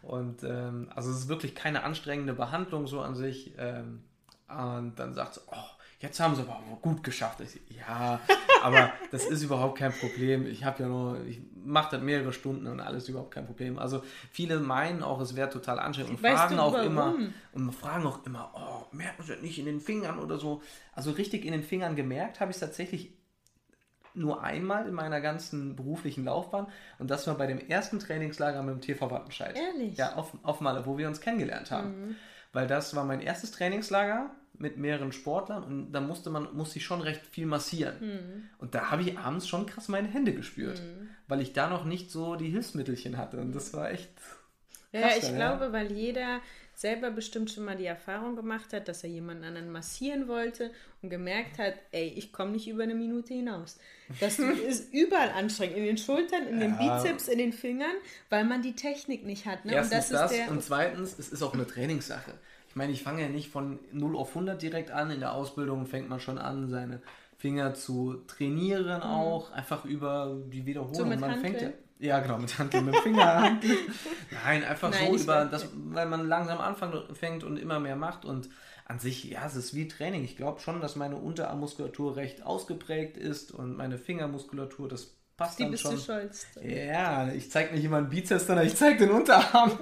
[0.01, 3.55] Und ähm, also es ist wirklich keine anstrengende Behandlung so an sich.
[3.59, 4.03] Ähm,
[4.49, 7.41] und dann sagt sie, oh, jetzt haben sie aber gut geschafft.
[7.41, 8.21] Ich, ja,
[8.63, 10.47] aber das ist überhaupt kein Problem.
[10.47, 13.79] Ich habe ja nur, ich mache das mehrere Stunden und alles überhaupt kein Problem.
[13.79, 16.87] Also viele meinen auch, es wäre total anstrengend und Weißt fragen auch warum?
[16.87, 17.15] immer
[17.53, 20.61] und fragen auch immer, oh, merken Sie das nicht in den Fingern oder so.
[20.93, 23.15] Also richtig in den Fingern gemerkt habe ich es tatsächlich
[24.15, 26.67] nur einmal in meiner ganzen beruflichen Laufbahn
[26.99, 29.57] und das war bei dem ersten Trainingslager mit dem TV Wattenscheid.
[29.57, 29.97] Ehrlich?
[29.97, 32.17] Ja, auf, auf Malle, wo wir uns kennengelernt haben.
[32.53, 36.85] Weil das war mein erstes Trainingslager mit mehreren Sportlern und da musste man musste ich
[36.85, 38.51] schon recht viel massieren.
[38.59, 40.83] Und da habe ich abends schon krass meine Hände gespürt,
[41.29, 43.39] weil ich da noch nicht so die Hilfsmittelchen hatte.
[43.41, 44.11] Und das war echt
[44.93, 46.41] Ja, krass ich dann, glaube, weil jeder
[46.83, 51.09] selber bestimmt schon mal die Erfahrung gemacht hat, dass er jemanden anderen massieren wollte und
[51.09, 53.79] gemerkt hat, ey, ich komme nicht über eine Minute hinaus.
[54.21, 56.99] Das ist überall anstrengend, in den Schultern, in den Ja.
[56.99, 57.95] Bizeps, in den Fingern,
[58.29, 59.65] weil man die Technik nicht hat.
[59.65, 59.73] Ne?
[59.73, 60.51] Erstens und das, das ist der.
[60.51, 62.35] und zweitens, es ist auch eine Trainingssache.
[62.69, 65.11] Ich meine, ich fange ja nicht von 0 auf 100 direkt an.
[65.11, 67.01] In der Ausbildung fängt man schon an, seine
[67.39, 71.09] Finger zu trainieren auch, einfach über die Wiederholung.
[71.09, 71.13] Mhm.
[71.15, 71.71] So man fängt ja?
[72.03, 73.59] Ja, genau, mit Handeln, mit Finger.
[74.45, 78.49] Nein, einfach Nein, so über das, weil man langsam anfängt und immer mehr macht und
[78.87, 80.25] an sich, ja, es ist wie Training.
[80.25, 85.63] Ich glaube schon, dass meine Unterarmmuskulatur recht ausgeprägt ist und meine Fingermuskulatur, das passt die
[85.63, 85.95] dann bist schon.
[85.95, 86.47] du stolz.
[86.61, 89.79] Ja, ich zeige nicht immer einen Bizeps, sondern ich zeige den Unterarm.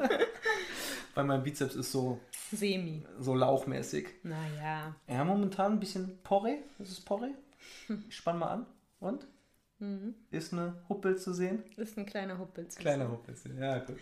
[1.14, 2.20] Weil mein Bizeps ist so,
[2.52, 3.04] Semi.
[3.18, 4.09] so lauchmäßig.
[4.22, 4.94] Naja.
[5.09, 6.59] Ja, momentan ein bisschen Porre.
[6.78, 7.30] Ist es Porre?
[8.09, 8.66] Ich spann mal an.
[9.00, 9.26] Und?
[10.31, 11.62] Ist eine Huppel zu sehen?
[11.77, 12.69] Ist ein kleiner Huppel.
[12.69, 13.97] zu Kleiner Huppel zu sehen, ja, gut.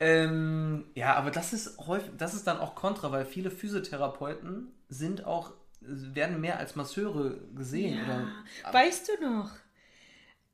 [0.00, 5.24] Ähm, ja, aber das ist häufig, das ist dann auch kontra, weil viele Physiotherapeuten sind
[5.24, 7.98] auch, werden mehr als Masseure gesehen.
[7.98, 8.26] Ja.
[8.68, 9.50] Oder, Weißt du noch?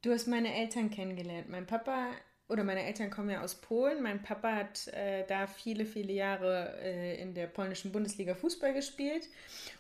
[0.02, 1.48] Du hast meine Eltern kennengelernt.
[1.48, 2.10] Mein Papa
[2.48, 4.02] oder meine Eltern kommen ja aus Polen.
[4.02, 9.28] Mein Papa hat äh, da viele, viele Jahre äh, in der polnischen Bundesliga Fußball gespielt.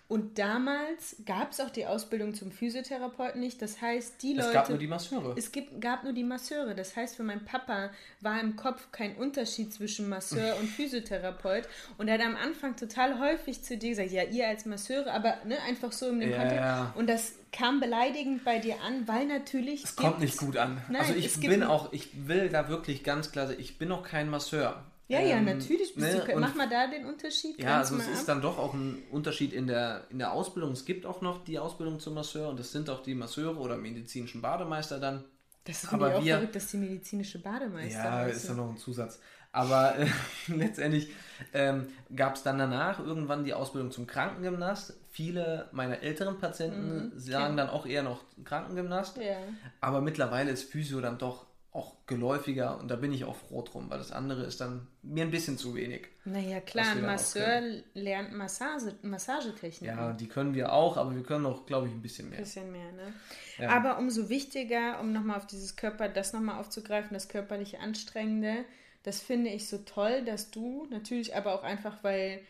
[0.08, 3.60] Und damals gab es auch die Ausbildung zum Physiotherapeuten nicht.
[3.60, 4.52] Das heißt, die es Leute.
[4.54, 5.34] gab nur die Masseure.
[5.36, 6.74] Es gibt, gab nur die Masseure.
[6.74, 7.90] Das heißt, für meinen Papa
[8.22, 11.68] war im Kopf kein Unterschied zwischen Masseur und Physiotherapeut.
[11.98, 15.36] Und er hat am Anfang total häufig zu dir gesagt, ja, ihr als Masseure, aber
[15.44, 16.56] ne, einfach so in dem Ja, Kontext.
[16.56, 16.92] ja.
[16.96, 19.84] Und das kam beleidigend bei dir an, weil natürlich.
[19.84, 20.80] Es kommt nicht gut an.
[20.88, 23.92] Nein, also ich es bin auch, ich will da wirklich ganz klar, sagen, ich bin
[23.92, 24.82] auch kein Masseur.
[25.08, 25.94] Ja, ja, Ähm, natürlich.
[25.94, 27.58] Bist ne, du, mach mal da den Unterschied.
[27.60, 28.26] Ja, also es mal ist ab.
[28.26, 30.72] dann doch auch ein Unterschied in der, in der Ausbildung.
[30.72, 33.76] Es gibt auch noch die Ausbildung zum Masseur und das sind auch die Masseure oder
[33.78, 35.24] medizinischen Bademeister dann.
[35.64, 38.36] Das ist aber auch wir- verrückt, dass die medizinische Bademeister Ja, heißen.
[38.36, 39.18] ist ja noch ein Zusatz.
[39.50, 40.06] Aber äh,
[40.48, 41.08] letztendlich
[41.54, 44.94] ähm, gab es dann danach irgendwann die Ausbildung zum Krankengymnast.
[45.10, 49.16] Viele meiner älteren Patienten sagen kenn- dann auch eher noch Krankengymnast.
[49.16, 49.38] Ja.
[49.80, 53.90] Aber mittlerweile ist Physio dann doch auch geläufiger und da bin ich auch froh drum,
[53.90, 56.08] weil das andere ist dann mir ein bisschen zu wenig.
[56.24, 57.60] Naja, klar, ein Masseur
[57.92, 59.96] lernt Massage, Massagetechniken.
[59.96, 62.38] Ja, die können wir auch, aber wir können auch, glaube ich, ein bisschen mehr.
[62.38, 63.12] bisschen mehr, ne?
[63.58, 63.70] Ja.
[63.70, 68.64] Aber umso wichtiger, um nochmal auf dieses Körper, das nochmal aufzugreifen, das körperliche Anstrengende,
[69.02, 72.40] das finde ich so toll, dass du natürlich, aber auch einfach, weil,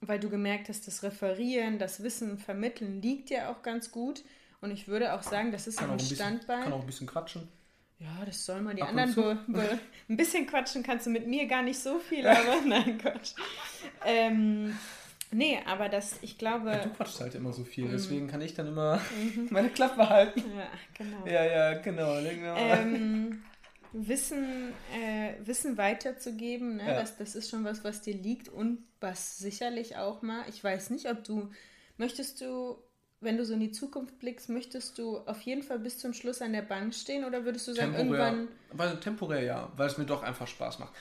[0.00, 4.22] weil du gemerkt hast, das Referieren, das Wissen vermitteln liegt dir auch ganz gut.
[4.60, 6.62] Und ich würde auch sagen, das ist auch, ein ein bisschen, Standbein.
[6.62, 7.48] kann auch ein bisschen quatschen.
[8.02, 9.14] Ja, das soll man die Ab anderen.
[9.14, 12.98] Be, be, ein bisschen quatschen kannst du mit mir gar nicht so viel, aber nein,
[12.98, 13.34] Quatsch.
[14.04, 14.76] Ähm,
[15.30, 16.80] nee, aber das, ich glaube.
[16.82, 17.66] Du quatschst halt immer so Mhm.
[17.66, 19.00] viel, deswegen kann ich dann immer
[19.50, 20.42] meine Klappe halten.
[20.56, 21.26] Ja, genau.
[21.26, 22.20] Ja, ja, genau.
[22.22, 22.56] genau.
[22.56, 23.42] ähm,
[23.92, 26.86] Wissen, äh, Wissen weiterzugeben, ne?
[26.86, 26.94] Ja.
[27.00, 30.90] das, das ist schon was, was dir liegt und was sicherlich auch mal, ich weiß
[30.90, 31.50] nicht, ob du,
[31.98, 32.78] möchtest du,
[33.22, 36.42] wenn du so in die Zukunft blickst, möchtest du auf jeden Fall bis zum Schluss
[36.42, 39.98] an der Bank stehen oder würdest du sagen, temporär, irgendwann, weil, temporär ja, weil es
[39.98, 40.92] mir doch einfach Spaß macht.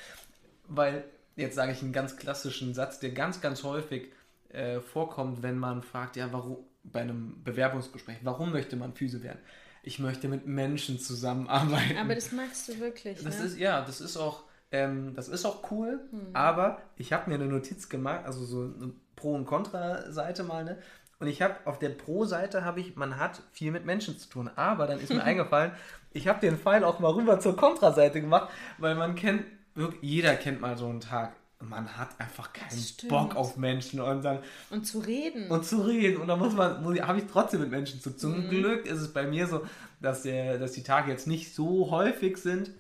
[0.68, 1.04] Weil,
[1.36, 4.12] jetzt sage ich einen ganz klassischen Satz, der ganz, ganz häufig
[4.50, 9.40] äh, vorkommt, wenn man fragt, ja, warum, bei einem Bewerbungsgespräch, warum möchte man Physio werden?
[9.84, 11.98] Ich möchte mit Menschen zusammenarbeiten.
[11.98, 13.46] Aber das magst du wirklich, Das ne?
[13.46, 16.00] ist, ja, das ist auch, ähm, das ist auch cool,
[16.34, 20.78] aber ich habe mir eine Notiz gemacht, also so eine Pro- und Kontra-Seite mal, ne?
[21.22, 24.50] Und ich habe auf der Pro-Seite habe ich, man hat viel mit Menschen zu tun,
[24.56, 25.72] aber dann ist mir eingefallen,
[26.12, 29.44] ich habe den Pfeil auch mal rüber zur Kontra-Seite gemacht, weil man kennt,
[29.76, 31.36] wirklich, jeder kennt mal so einen Tag.
[31.64, 32.82] Man hat einfach keinen.
[33.08, 34.40] Bock auf Menschen und dann
[34.72, 35.48] Und zu reden.
[35.52, 36.20] und zu reden.
[36.20, 38.18] Und da muss man, habe ich trotzdem mit Menschen zu tun.
[38.20, 38.50] Zum Mhm.
[38.50, 39.64] Glück ist es bei mir so,
[40.02, 42.72] dass, der, dass die Tage jetzt nicht so häufig sind.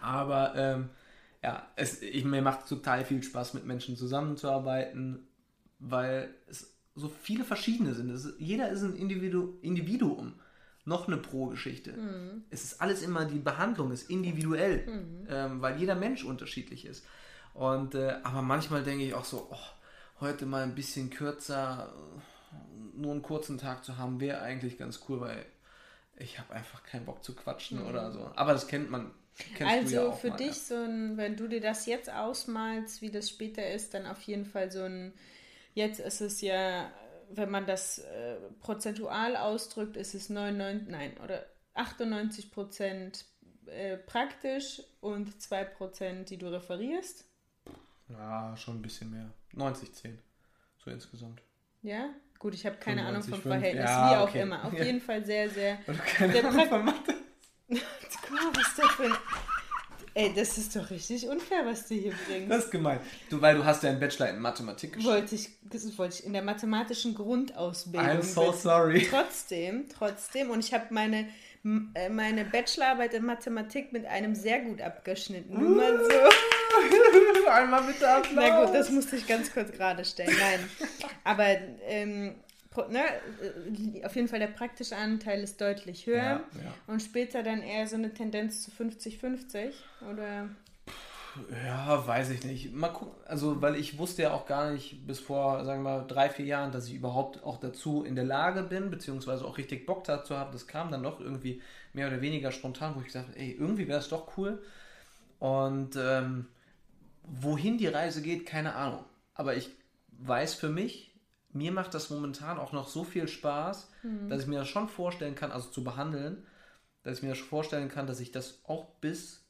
[0.00, 0.90] Aber ähm,
[1.42, 5.26] ja, es, ich, mir macht total viel Spaß, mit Menschen zusammenzuarbeiten,
[5.80, 8.10] weil es so viele verschiedene sind.
[8.10, 10.34] Ist- jeder ist ein Individu, Individuum.
[10.86, 11.92] Noch eine Pro-Geschichte.
[11.92, 12.44] Mhm.
[12.50, 14.84] Es ist alles immer, die Behandlung ist individuell,
[15.30, 17.06] ähm, weil jeder Mensch unterschiedlich ist.
[17.54, 21.92] Und, äh, aber manchmal denke ich auch so, oh, heute mal ein bisschen kürzer,
[22.94, 25.46] nur einen kurzen Tag zu haben, wäre eigentlich ganz cool, weil
[26.16, 28.30] ich habe einfach keinen Bock zu quatschen oder so.
[28.36, 29.10] Aber das kennt man.
[29.64, 33.28] Also ja für mal, dich so ein, wenn du dir das jetzt ausmalst, wie das
[33.30, 35.12] später ist, dann auf jeden Fall so ein,
[35.74, 36.90] jetzt ist es ja,
[37.30, 43.24] wenn man das äh, prozentual ausdrückt, ist es 99, nein, oder 98 Prozent
[43.66, 47.24] äh, praktisch und 2 Prozent, die du referierst.
[48.08, 48.56] Ja.
[48.56, 49.30] schon ein bisschen mehr.
[49.52, 50.18] 90, 10.
[50.84, 51.40] So insgesamt.
[51.82, 53.54] Ja, gut, ich habe keine Ahnung 95, vom fünf.
[53.54, 54.40] Verhältnis, Ja, wie auch okay.
[54.42, 54.64] immer.
[54.64, 54.84] Auf Ja.
[54.84, 55.78] jeden Fall sehr, sehr.
[55.86, 57.14] Oder keine Der Ahnung von Mathe.
[57.68, 59.12] Guck mal, was ist das für ein.
[60.16, 62.48] Ey, das ist doch richtig unfair, was du hier bringst.
[62.48, 63.00] Das ist gemein.
[63.28, 65.12] Du, weil du hast ja einen Bachelor in Mathematik geschrieben.
[65.12, 68.08] wollte ich, das wollte ich in der mathematischen Grundausbildung.
[68.08, 68.60] I'm so bin.
[68.60, 69.06] sorry.
[69.10, 70.50] Trotzdem, trotzdem.
[70.50, 71.26] Und ich habe meine,
[71.94, 75.58] äh, meine Bachelorarbeit in Mathematik mit einem sehr gut abgeschnitten.
[75.58, 77.48] Nur mal so.
[77.50, 78.34] Einmal bitte Applaus.
[78.34, 80.36] Na gut, das musste ich ganz kurz gerade stellen.
[80.38, 80.70] Nein.
[81.24, 81.46] Aber
[81.88, 82.36] ähm,
[82.90, 83.00] ne,
[83.40, 86.16] äh, auf jeden Fall der praktische Anteil ist deutlich höher.
[86.16, 86.74] Ja, ja.
[86.86, 89.72] Und später dann eher so eine Tendenz zu 50-50.
[90.10, 90.48] Oder.
[91.64, 92.72] Ja, weiß ich nicht.
[92.72, 96.06] Mal gucken, also weil ich wusste ja auch gar nicht bis vor, sagen wir mal,
[96.06, 99.86] drei, vier Jahren, dass ich überhaupt auch dazu in der Lage bin, beziehungsweise auch richtig
[99.86, 100.52] Bock dazu habe.
[100.52, 101.60] Das kam dann doch irgendwie
[101.92, 104.62] mehr oder weniger spontan, wo ich gesagt habe, ey, irgendwie wäre es doch cool.
[105.40, 106.46] Und ähm,
[107.24, 109.04] wohin die Reise geht, keine Ahnung.
[109.34, 109.70] Aber ich
[110.18, 111.13] weiß für mich,
[111.54, 113.90] mir macht das momentan auch noch so viel Spaß,
[114.28, 116.46] dass ich mir das schon vorstellen kann, also zu behandeln,
[117.02, 119.44] dass ich mir das vorstellen kann, dass ich das auch bis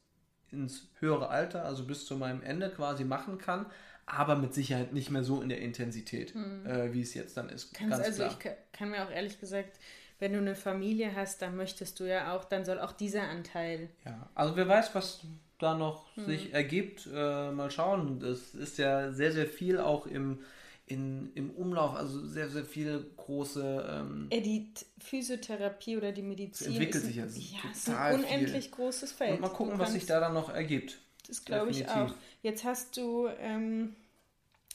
[0.51, 3.65] ins höhere Alter, also bis zu meinem Ende quasi machen kann,
[4.05, 6.33] aber mit Sicherheit nicht mehr so in der Intensität,
[6.65, 7.73] äh, wie es jetzt dann ist.
[7.73, 9.79] Kannst, also ich ka- kann mir auch ehrlich gesagt,
[10.19, 13.89] wenn du eine Familie hast, dann möchtest du ja auch, dann soll auch dieser Anteil.
[14.05, 15.21] Ja, also wer weiß, was
[15.59, 16.25] da noch Hm.
[16.25, 18.19] sich ergibt, äh, mal schauen.
[18.19, 20.39] Das ist ja sehr, sehr viel auch im,
[20.87, 26.67] in, im Umlauf, also sehr, sehr viel große ähm, Äh, die Physiotherapie oder die Medizin
[26.73, 29.33] entwickelt sich ein- jetzt ja, ist ein unendlich großes Feld.
[29.35, 30.99] und mal gucken, Du was sich kannst- da dann noch ergibt.
[31.27, 32.13] Das glaube ich auch.
[32.43, 33.95] Jetzt hast du ähm,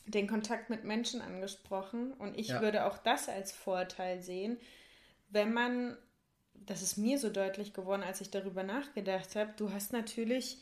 [0.07, 2.61] den Kontakt mit Menschen angesprochen und ich Ja.
[2.61, 4.57] würde auch das als Vorteil sehen,
[5.29, 5.97] wenn man,
[6.55, 10.59] das ist mir so deutlich geworden, als ich darüber nachgedacht habe, du hast natürlich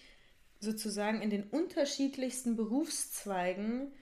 [0.60, 3.92] sozusagen in den unterschiedlichsten Berufszweigen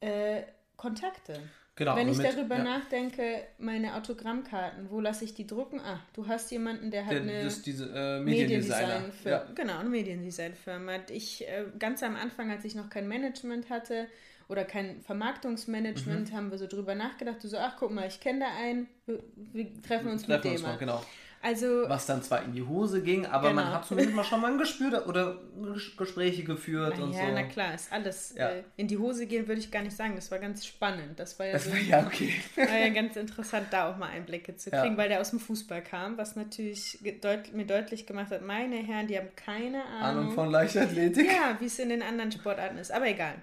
[0.00, 0.42] äh,
[0.82, 1.38] Kontakte.
[1.74, 2.64] Genau, Wenn ich mit- darüber ja.
[2.64, 5.80] nachdenke, meine Autogrammkarten, wo lasse ich die drucken?
[5.80, 8.20] Ah, du hast jemanden, der hat Der, eine das, diese äh.
[8.20, 9.38] Mediendesign-Firma.
[9.38, 9.46] Ja.
[9.54, 10.92] Genau, eine Mediendesign-Firma.
[11.10, 14.06] Ich äh, ganz am Anfang, als ich noch kein Management hatte
[14.48, 16.36] oder kein Vermarktungsmanagement, Mhm.
[16.36, 17.42] haben wir so drüber nachgedacht.
[17.42, 20.44] Du so, ach guck mal, ich kenne da einen, wir, wir treffen uns Treffen mit
[20.44, 20.52] dem.
[20.52, 20.76] uns mal.
[20.76, 21.02] genau.
[21.44, 23.76] Also Was dann zwar in die Hose ging, aber man Genau.
[23.76, 27.32] hat zumindest mal schon mal ein Gespür oder Ges- Gespräche geführt na und ja, so.
[27.34, 28.50] na klar, ist alles Ja.
[28.50, 30.14] äh, in die Hose gehen, würde ich gar nicht sagen.
[30.14, 31.18] Das war ganz spannend.
[31.18, 32.32] Das war ja, Das so, war ja okay.
[32.56, 34.82] war ja ganz interessant, da auch mal Einblicke zu Ja.
[34.82, 38.76] kriegen, weil der aus dem Fußball kam, was natürlich deut mir deutlich gemacht hat, meine
[38.76, 40.22] Herren, die haben keine Ahnung.
[40.22, 41.26] Ahnung von Leichtathletik.
[41.26, 42.92] Ja, wie es in den anderen Sportarten ist.
[42.92, 43.34] Aber egal.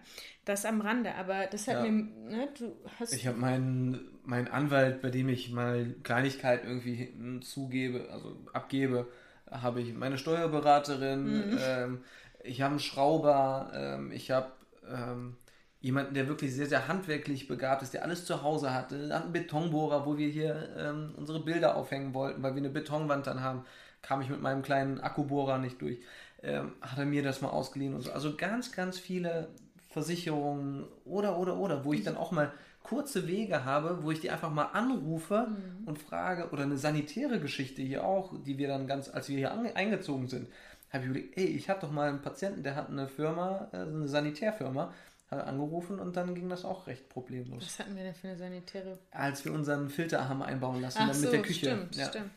[0.49, 1.13] Das am Rande.
[1.13, 1.83] Aber das hat Ja.
[1.83, 3.13] mir, ne, du hast.
[3.13, 9.07] Ich habe meinen, meinen Anwalt, bei dem ich mal Kleinigkeiten irgendwie zugebe, also abgebe,
[9.51, 11.57] habe ich meine Steuerberaterin, Mhm.
[11.61, 12.03] ähm,
[12.43, 14.51] ich habe einen Schrauber, ähm, ich habe
[14.91, 15.35] ähm,
[15.81, 19.33] jemanden, der wirklich sehr, sehr handwerklich begabt ist, der alles zu Hause hatte, hat einen
[19.33, 23.65] Betonbohrer, wo wir hier ähm, unsere Bilder aufhängen wollten, weil wir eine Betonwand dann haben,
[24.01, 25.99] kam ich mit meinem kleinen Akkubohrer nicht durch.
[26.41, 28.11] Ähm, hat er mir das mal ausgeliehen und so.
[28.11, 29.49] Also ganz, ganz viele
[29.89, 32.51] Versicherungen oder, oder, oder, wo ich dann auch mal
[32.83, 35.47] kurze Wege habe, wo ich die einfach mal anrufe
[35.85, 39.53] und frage, oder eine sanitäre Geschichte hier auch, die wir dann ganz, als wir hier
[39.53, 40.47] ange- eingezogen sind,
[40.91, 43.77] habe ich überlegt, ey, ich hatte doch mal einen Patienten, der hat eine Firma, äh,
[43.77, 44.93] eine Sanitärfirma,
[45.29, 47.63] hat angerufen und dann ging das auch recht problemlos.
[47.63, 48.97] Was hatten wir denn für eine sanitäre?
[49.11, 51.65] Als wir unseren Filter haben einbauen lassen, Ach dann so, mit der Küche.
[51.67, 52.05] stimmt, ja.
[52.07, 52.31] stimmt.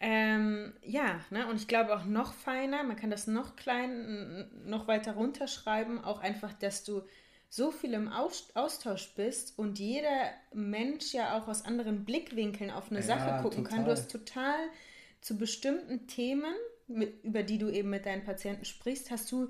[0.00, 1.46] Ähm, ja, ne?
[1.48, 6.20] und ich glaube auch noch feiner, man kann das noch klein, noch weiter runterschreiben, auch
[6.20, 7.02] einfach, dass du
[7.48, 12.90] so viel im Aus Austausch bist und jeder Mensch ja auch aus anderen Blickwinkeln auf
[12.90, 13.84] eine Ja, Sache gucken kann.
[13.84, 13.92] Du total.
[13.92, 14.58] hast total
[15.20, 16.54] zu bestimmten Themen,
[16.88, 19.48] mit, über die du eben mit deinen Patienten sprichst, hast du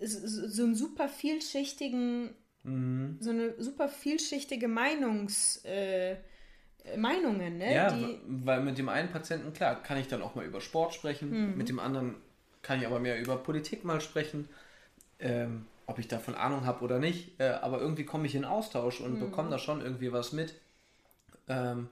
[0.00, 2.30] so, so einen super vielschichtigen,
[2.64, 3.18] Mhm.
[3.20, 6.16] so eine super vielschichtige Meinungs, äh,
[6.96, 7.74] Meinungen, ne?
[7.74, 10.94] Ja, die, weil mit dem einen Patienten, klar, kann ich dann auch mal über Sport
[10.94, 11.56] sprechen, Mhm.
[11.56, 12.14] mit dem anderen
[12.62, 14.48] kann ich aber mehr über Politik mal sprechen,
[15.20, 19.00] ähm, ob ich davon Ahnung habe oder nicht, äh, aber irgendwie komme ich in Austausch
[19.00, 19.20] und Mhm.
[19.20, 20.54] bekomme da schon irgendwie was mit.
[21.48, 21.88] Ähm,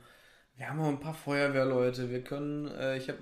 [0.57, 3.18] wir haben auch ein paar Feuerwehrleute, wir können, äh, ich habe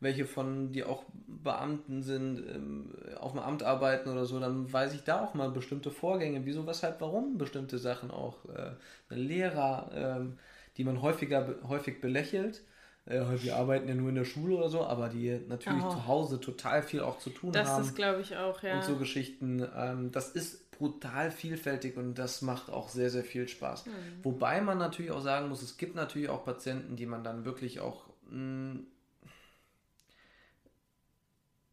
[0.00, 4.94] welche von, die auch Beamten sind, ähm, auf dem Amt arbeiten oder so, dann weiß
[4.94, 8.38] ich da auch mal bestimmte Vorgänge, wieso, weshalb, warum bestimmte Sachen auch.
[8.46, 8.72] Äh,
[9.14, 10.38] Lehrer, ähm,
[10.76, 12.62] die man häufiger, häufig belächelt.
[13.06, 15.90] Äh, wir arbeiten ja nur in der Schule oder so, aber die natürlich Oh.
[15.90, 18.76] zu Hause total viel auch zu tun das haben ist, glaube ich, auch, ja.
[18.76, 19.66] und so Geschichten.
[19.76, 23.86] Ähm, das ist brutal vielfältig und das macht auch sehr, sehr viel Spaß.
[23.86, 23.92] Mhm.
[24.22, 27.80] Wobei man natürlich auch sagen muss, es gibt natürlich auch Patienten, die man dann wirklich
[27.80, 28.80] auch, mh,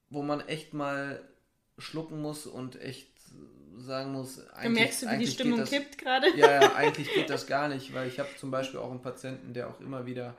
[0.10, 1.22] wo man echt mal
[1.78, 3.08] schlucken muss und echt
[3.80, 6.28] sagen muss, Du eigentlich, merkst du, wie die Stimmung das, kippt gerade?
[6.36, 9.54] ja, ja, eigentlich geht das gar nicht, weil ich habe zum Beispiel auch einen Patienten,
[9.54, 10.34] der auch immer wieder,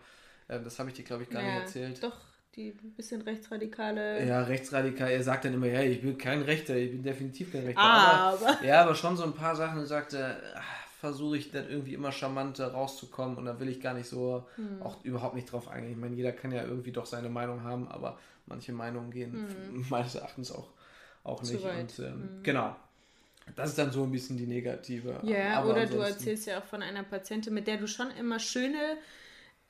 [0.48, 2.16] äh, das habe ich dir glaube ich gar nicht erzählt, Doch,
[2.56, 4.26] die bisschen rechtsradikale.
[4.26, 7.64] ja, rechtsradikal, er sagt dann immer, ja, ich bin kein Rechter, ich bin definitiv kein
[7.64, 7.80] Rechter.
[7.80, 10.42] Ah, aber, aber- Ja, aber schon so ein paar Sachen sagte,
[11.00, 14.82] versuche ich dann irgendwie immer charmanter rauszukommen und da will ich gar nicht so, Hm.
[14.82, 15.92] auch überhaupt nicht drauf eingehen.
[15.92, 19.46] Ich meine, jeder kann ja irgendwie doch seine Meinung haben, aber manche Meinungen gehen
[19.90, 20.70] meines Erachtens auch,
[21.22, 21.46] auch Hm.
[21.46, 21.64] Zu nicht.
[21.64, 21.78] weit.
[21.78, 22.74] Und ähm, genau.
[23.56, 25.20] Das ist dann so ein bisschen die negative.
[25.24, 28.38] Ja, aber oder du erzählst ja auch von einer Patientin, mit der du schon immer
[28.38, 28.96] schöne,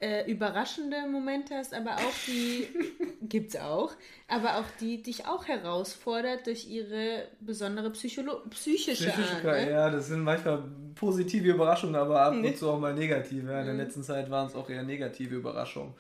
[0.01, 2.69] äh, überraschende Momente hast, aber auch die,
[3.29, 3.93] gibt's auch,
[4.29, 9.45] aber auch die dich auch herausfordert durch ihre besondere Psycholo psychische Psychische, Art.
[9.45, 9.71] Ne?
[9.71, 10.63] ja, das sind manchmal
[10.95, 13.51] positive Überraschungen, aber ab und zu auch mal negative.
[13.51, 13.81] Ja, in der Mhm.
[13.81, 15.95] letzten Zeit waren es auch eher negative Überraschungen,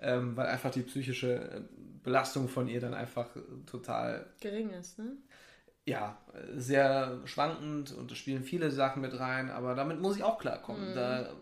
[0.00, 1.60] ähm, weil einfach die psychische äh,
[2.02, 5.12] Belastung von ihr dann einfach äh, total, Gering ist, ne?
[5.84, 6.16] Ja,
[6.54, 10.90] sehr schwankend und es spielen viele Sachen mit rein, aber damit muss ich auch klarkommen.
[10.90, 10.94] Mhm.
[10.94, 11.32] Da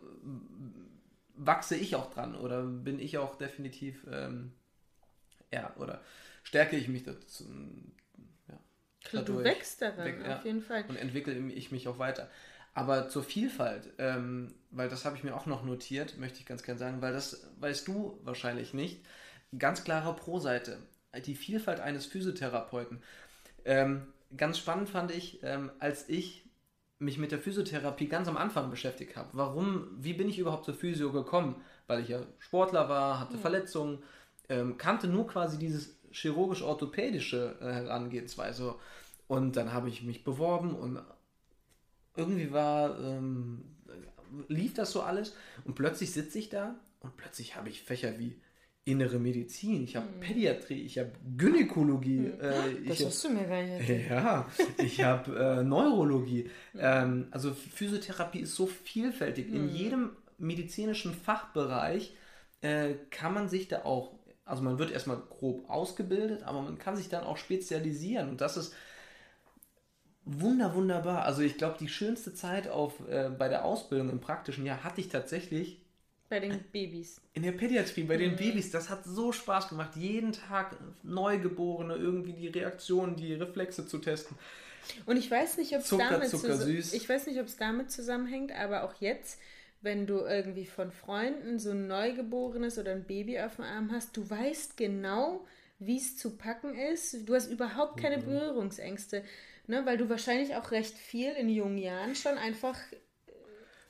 [1.37, 4.53] wachse ich auch dran oder bin ich auch definitiv, ähm,
[5.53, 6.01] ja, oder
[6.43, 7.45] stärke ich mich dazu.
[8.49, 8.59] Ja,
[9.05, 10.37] Klar, du wächst daran, Weg- ja.
[10.37, 10.85] auf jeden Fall.
[10.89, 12.29] und entwickle ich mich auch weiter.
[12.73, 16.63] Aber zur Vielfalt, ähm, weil das habe ich mir auch noch notiert, möchte ich ganz
[16.63, 19.05] gern sagen, weil das weißt du wahrscheinlich nicht.
[19.59, 20.79] Ganz klare Pro-Seite.
[21.27, 23.03] Die Vielfalt eines Physiotherapeuten.
[23.65, 24.07] Ähm,
[24.37, 26.49] ganz spannend fand ich, ähm, als ich
[26.99, 29.31] mich mit der Physiotherapie ganz am Anfang beschäftigt habe.
[29.33, 31.63] Warum, wie bin ich überhaupt zur Physio gekommen?
[31.87, 34.03] Weil ich ja Sportler war, hatte Verletzungen,
[34.49, 38.75] ähm, kannte nur quasi dieses chirurgisch-orthopädische äh, Herangehensweise.
[39.29, 41.03] Und dann habe ich mich beworben und
[42.17, 43.65] irgendwie war, ähm,
[44.49, 48.41] lief das so alles und plötzlich sitze ich da und plötzlich habe ich Fächer wie
[48.85, 53.47] innere Medizin, ich habe Pädiatrie, ich habe Gynäkologie, äh, ich Das hab, hast du mir
[53.47, 56.51] gar nicht ja, ich habe äh, Neurologie.
[56.77, 59.53] Ähm, also Physiotherapie ist so vielfältig.
[59.53, 62.15] In jedem medizinischen Fachbereich
[62.63, 64.15] äh, kann man sich da auch,
[64.45, 68.31] also man wird erstmal grob ausgebildet, aber man kann sich dann auch spezialisieren.
[68.31, 68.75] Und das ist
[70.25, 71.25] wunder, wunderbar.
[71.25, 75.01] Also ich glaube, die schönste Zeit auf, äh, bei der Ausbildung im praktischen Jahr hatte
[75.01, 75.80] ich tatsächlich
[76.31, 77.21] Bei den Babys.
[77.35, 82.33] in der Pädiatrie, bei den Babys, das hat so Spaß gemacht, jeden Tag Neugeborene, irgendwie
[82.33, 84.39] die Reaktionen, die Reflexe zu testen.
[85.07, 89.39] Und ich weiß nicht, ob es damit, zus- damit zusammenhängt, aber auch jetzt,
[89.83, 94.17] wenn du irgendwie von Freunden so ein Neugeborenes oder ein Baby auf dem Arm hast,
[94.17, 95.45] du weißt genau,
[95.79, 97.29] wie es zu packen ist.
[97.29, 98.25] Du hast überhaupt keine Mhm.
[98.27, 99.25] Berührungsängste,
[99.67, 99.85] ne?
[99.87, 102.77] weil du wahrscheinlich auch recht viel in jungen Jahren schon einfach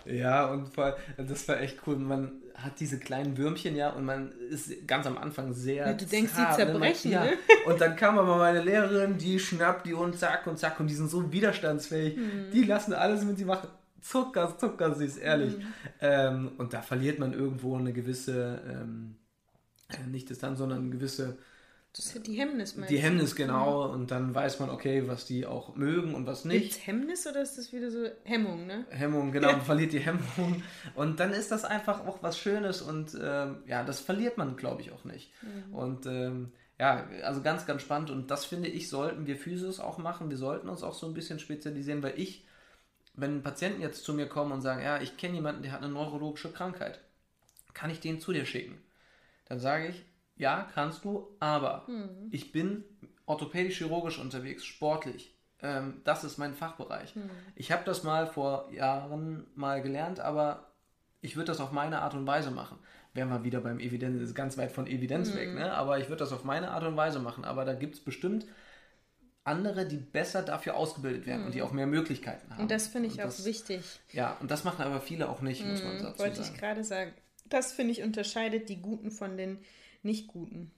[0.05, 1.97] Ja, und vor das war echt cool.
[1.97, 5.87] Man hat diese kleinen Würmchen, ja, und man ist ganz am Anfang sehr.
[5.87, 6.65] Ja, du denkst, die zart, ne?
[6.65, 7.25] Man- zerbrechen, ja.
[7.25, 7.33] ne?
[7.67, 10.95] Und dann kam aber meine Lehrerin, die schnappt die und zack und zack und die
[10.95, 12.17] sind so widerstandsfähig.
[12.17, 12.51] Mhm.
[12.53, 13.69] Die lassen alles mit, die machen
[14.01, 15.59] Zucker, Zucker, süß, ehrlich.
[15.59, 15.65] Mhm.
[16.01, 19.17] Ähm, und da verliert man irgendwo eine gewisse, ähm,
[19.89, 21.37] äh, nicht Distanz, sondern eine gewisse
[21.93, 22.99] das ist die Hemmnis meinst die?
[22.99, 26.63] Hemmnis genau und dann weiß man, okay, was die auch mögen und was nicht.
[26.63, 28.87] Gibt's Hemmnis oder ist das wieder so Hemmung, ne?
[28.91, 30.63] Hemmung, genau, man verliert die Hemmung.
[30.95, 34.83] Und dann ist das einfach auch was Schönes und ähm, ja, das verliert man, glaube
[34.83, 35.33] ich, auch nicht.
[35.73, 39.99] Und ähm, ja, also ganz, ganz spannend und das finde ich, sollten wir Physios auch
[39.99, 40.31] machen.
[40.31, 42.47] Wir sollten uns auch so ein bisschen spezialisieren, weil ich,
[43.15, 45.93] wenn Patienten jetzt zu mir kommen und sagen, ja, ich kenne jemanden, der hat eine
[45.93, 47.01] neurologische Krankheit,
[47.75, 48.81] kann ich den zu dir schicken?
[49.47, 50.05] Dann sage ich,
[50.41, 52.29] ja, kannst du, aber mhm.
[52.31, 52.85] ich bin
[53.27, 55.37] orthopädisch-chirurgisch unterwegs, sportlich.
[55.63, 57.15] Ähm, das ist mein Fachbereich.
[57.15, 57.31] Mhm.
[57.55, 60.73] Ich habe das mal vor Jahren mal gelernt, aber
[61.21, 62.79] ich würde das auf meine Art und Weise machen
[63.15, 65.37] wären wir wieder beim Evidenz, ist ganz weit von Evidenz mhm.
[65.37, 65.73] weg, ne?
[65.73, 67.45] aber ich würde das auf meine Art und Weise machen.
[67.45, 68.47] Aber da gibt es bestimmt
[69.43, 71.47] andere, die besser dafür ausgebildet werden mhm.
[71.47, 71.65] und die mhm.
[71.65, 72.63] auch mehr Möglichkeiten haben.
[72.63, 74.01] Und das finde ich und auch das, wichtig.
[74.13, 76.37] Ja, und das machen aber viele auch nicht, muss man mhm, dazu Wollte sagen.
[76.37, 77.13] Wollte ich gerade sagen.
[77.47, 79.59] Das finde ich unterscheidet die Guten von den
[80.03, 80.71] Nicht-Guten.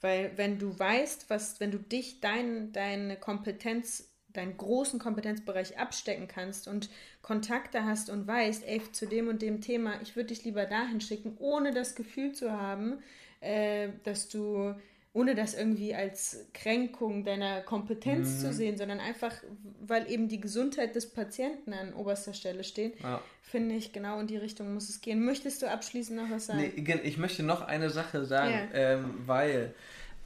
[0.00, 6.28] Weil wenn du weißt, was, wenn du dich, dein, deine Kompetenz deinen großen Kompetenzbereich abstecken
[6.28, 6.90] kannst und
[7.22, 11.00] Kontakte hast und weißt, ey, zu dem und dem Thema, ich würde dich lieber dahin
[11.00, 13.02] schicken, ohne das Gefühl zu haben,
[13.40, 14.74] äh, dass du,
[15.18, 18.38] ohne das irgendwie als Kränkung deiner Kompetenz mhm.
[18.38, 19.34] zu sehen, sondern einfach,
[19.80, 23.20] weil eben die Gesundheit des Patienten an oberster Stelle steht, ja.
[23.42, 25.24] finde ich, genau in die Richtung muss es gehen.
[25.24, 26.60] Möchtest du abschließend noch was sagen?
[26.60, 28.78] Nee, ich möchte noch eine Sache sagen, ja.
[28.78, 29.74] ähm, weil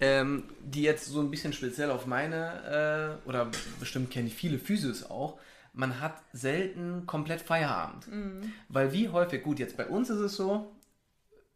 [0.01, 4.59] ähm, die jetzt so ein bisschen speziell auf meine, äh, oder bestimmt kenne ich viele
[4.59, 5.39] Physios auch,
[5.73, 8.09] man hat selten komplett Feierabend.
[8.09, 8.53] Mhm.
[8.69, 10.71] Weil wie häufig, gut, jetzt bei uns ist es so,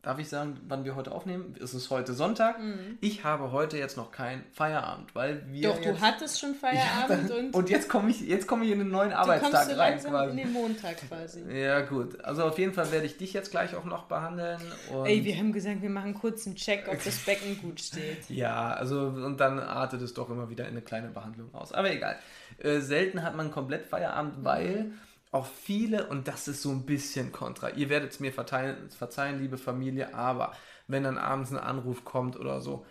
[0.07, 1.57] Darf ich sagen, wann wir heute aufnehmen?
[1.61, 2.61] Es ist heute Sonntag.
[2.61, 2.97] Mhm.
[3.01, 5.71] Ich habe heute jetzt noch keinen Feierabend, weil wir.
[5.71, 7.53] Doch, jetzt, du hattest schon Feierabend und.
[7.53, 10.31] und jetzt komme ich, jetzt komme ich in den neuen Arbeitstag du rein quasi.
[10.31, 11.43] In den Montag quasi.
[11.53, 12.25] Ja, gut.
[12.25, 14.61] Also auf jeden Fall werde ich dich jetzt gleich auch noch behandeln.
[15.07, 18.19] Ey, wir haben gesagt, wir machen kurz einen Check, ob das Becken gut steht.
[18.31, 21.73] ja, also und dann artet es doch immer wieder in eine kleine Behandlung aus.
[21.73, 22.17] Aber egal.
[22.59, 24.85] Äh, selten hat man komplett Feierabend, weil.
[24.85, 24.99] Mhm
[25.37, 29.39] auch viele, und das ist so ein bisschen kontra, ihr werdet es mir verzeihen, verzeihen,
[29.39, 30.53] liebe Familie, aber
[30.89, 32.87] wenn dann abends ein Anruf kommt oder so,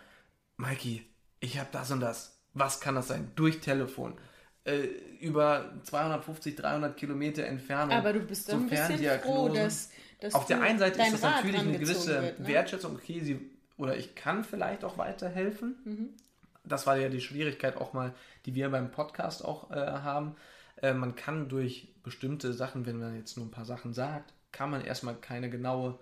[0.56, 1.04] Mikey,
[1.40, 3.32] ich habe das und das, was kann das sein?
[3.34, 4.14] Durch Telefon.
[4.64, 4.86] Äh,
[5.20, 7.96] über 250, 300 Kilometer Entfernung.
[7.96, 9.90] Aber du bist dann so ein bisschen froh, dass,
[10.20, 12.46] dass Auf der einen Seite ist das Rat natürlich eine gewisse wird, ne?
[12.46, 15.76] Wertschätzung, okay, sie, oder ich kann vielleicht auch weiterhelfen.
[15.84, 16.08] Mhm.
[16.64, 20.36] Das war ja die Schwierigkeit auch mal, die wir beim Podcast auch äh, haben
[20.82, 24.70] äh, man kann durch bestimmte Sachen, wenn man jetzt nur ein paar Sachen sagt, kann
[24.70, 25.98] man erstmal keine genaue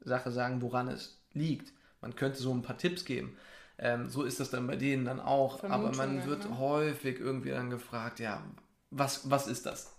[0.00, 1.72] Sache sagen, woran es liegt.
[2.00, 3.36] Man könnte so ein paar Tipps geben.
[3.76, 5.58] Ähm, so ist das dann bei denen dann auch.
[5.58, 6.58] Vermutung, Aber man wird ne?
[6.58, 8.44] häufig irgendwie dann gefragt, ja,
[8.90, 9.92] was, was ist das?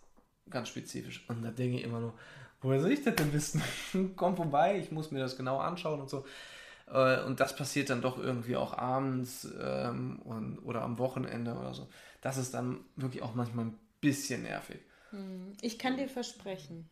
[0.49, 1.25] Ganz spezifisch.
[1.27, 2.13] Und da denke ich immer nur,
[2.61, 3.61] woher soll ich das denn wissen?
[4.15, 6.25] Komm vorbei, ich muss mir das genau anschauen und so.
[6.87, 11.73] Äh, und das passiert dann doch irgendwie auch abends ähm, und, oder am Wochenende oder
[11.73, 11.89] so.
[12.21, 14.79] Das ist dann wirklich auch manchmal ein bisschen nervig.
[15.11, 16.89] Hm, ich kann dir versprechen,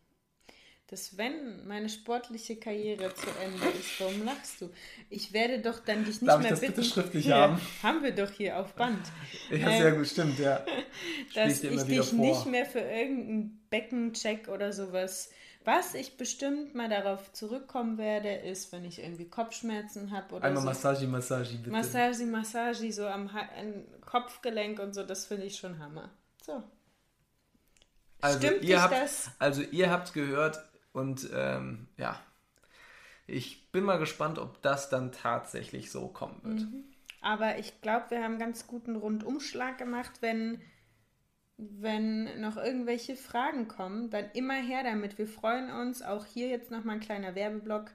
[0.87, 4.69] dass wenn meine sportliche Karriere zu Ende ist, warum lachst du?
[5.09, 6.73] Ich werde doch dann dich nicht Darf mehr ich das bitten.
[6.73, 7.61] Bitte schriftlich ja, haben?
[7.83, 8.99] Haben wir doch hier auf Band.
[9.51, 10.65] Ja, sehr gut, stimmt, ja.
[11.35, 12.19] dass ich dich vor.
[12.19, 15.29] nicht mehr für irgendeinen Beckencheck oder sowas.
[15.65, 20.61] Was ich bestimmt mal darauf zurückkommen werde, ist, wenn ich irgendwie Kopfschmerzen habe oder Einmal
[20.61, 20.69] so.
[20.69, 21.69] Massage, Massage, bitte.
[21.69, 26.09] Massage, Massage, so am, am Kopfgelenk und so, das finde ich schon Hammer.
[26.43, 26.63] So.
[28.21, 29.31] Also Stimmt ihr habt, das?
[29.39, 30.59] Also ihr habt gehört
[30.91, 32.19] und ähm, ja,
[33.27, 36.61] ich bin mal gespannt, ob das dann tatsächlich so kommen wird.
[36.61, 36.83] Mhm.
[37.21, 40.61] Aber ich glaube, wir haben einen ganz guten Rundumschlag gemacht, wenn
[41.61, 45.17] wenn noch irgendwelche Fragen kommen, dann immer her damit.
[45.17, 47.91] Wir freuen uns, auch hier jetzt nochmal ein kleiner Werbeblock.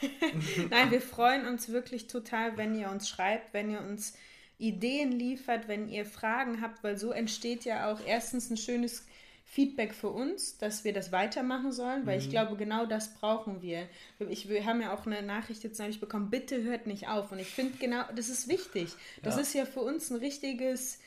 [0.70, 4.16] Nein, wir freuen uns wirklich total, wenn ihr uns schreibt, wenn ihr uns
[4.56, 9.06] Ideen liefert, wenn ihr Fragen habt, weil so entsteht ja auch erstens ein schönes
[9.52, 12.22] Feedback für uns, dass wir das weitermachen sollen, weil mhm.
[12.22, 13.86] ich glaube, genau das brauchen wir.
[14.30, 17.32] Ich, wir haben ja auch eine Nachricht jetzt neulich bekommen, bitte hört nicht auf.
[17.32, 18.94] Und ich finde genau, das ist wichtig.
[19.22, 19.42] Das ja.
[19.42, 21.00] ist ja für uns ein richtiges,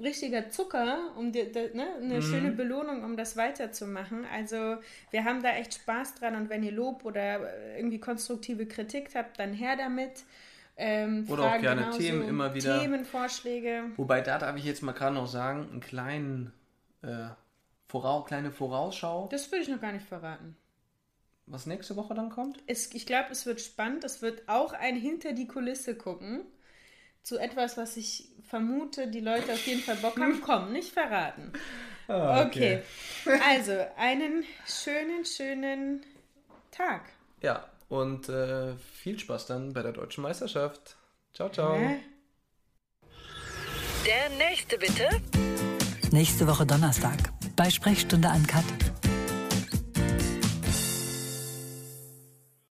[0.00, 2.22] richtiger Zucker, um die, de, ne, eine mhm.
[2.22, 4.24] schöne Belohnung, um das weiterzumachen.
[4.32, 4.76] Also
[5.10, 7.40] wir haben da echt Spaß dran und wenn ihr Lob oder
[7.76, 10.22] irgendwie konstruktive Kritik habt, dann her damit.
[10.76, 12.78] Ähm, oder Fragen auch gerne Themen immer wieder.
[12.80, 13.86] Themenvorschläge.
[13.96, 16.52] Wobei da darf ich jetzt mal gerade noch sagen, einen kleinen
[17.02, 17.30] äh,
[17.88, 19.28] Vorau kleine Vorausschau.
[19.30, 20.56] Das würde ich noch gar nicht verraten.
[21.46, 22.58] Was nächste Woche dann kommt?
[22.66, 24.04] Es, ich glaube, es wird spannend.
[24.04, 26.42] Es wird auch ein Hinter die Kulisse gucken.
[27.22, 30.40] Zu etwas, was ich vermute, die Leute auf jeden Fall Bock haben.
[30.44, 31.52] Komm, nicht verraten.
[32.08, 32.82] Oh, okay.
[33.24, 33.40] okay.
[33.46, 36.04] Also, einen schönen, schönen
[36.70, 37.02] Tag.
[37.40, 40.96] Ja, und äh, viel Spaß dann bei der deutschen Meisterschaft.
[41.32, 41.74] Ciao, ciao.
[41.76, 42.00] Hä?
[44.06, 45.08] Der nächste bitte.
[46.10, 47.16] Nächste Woche Donnerstag
[47.54, 48.64] bei Sprechstunde an Kat.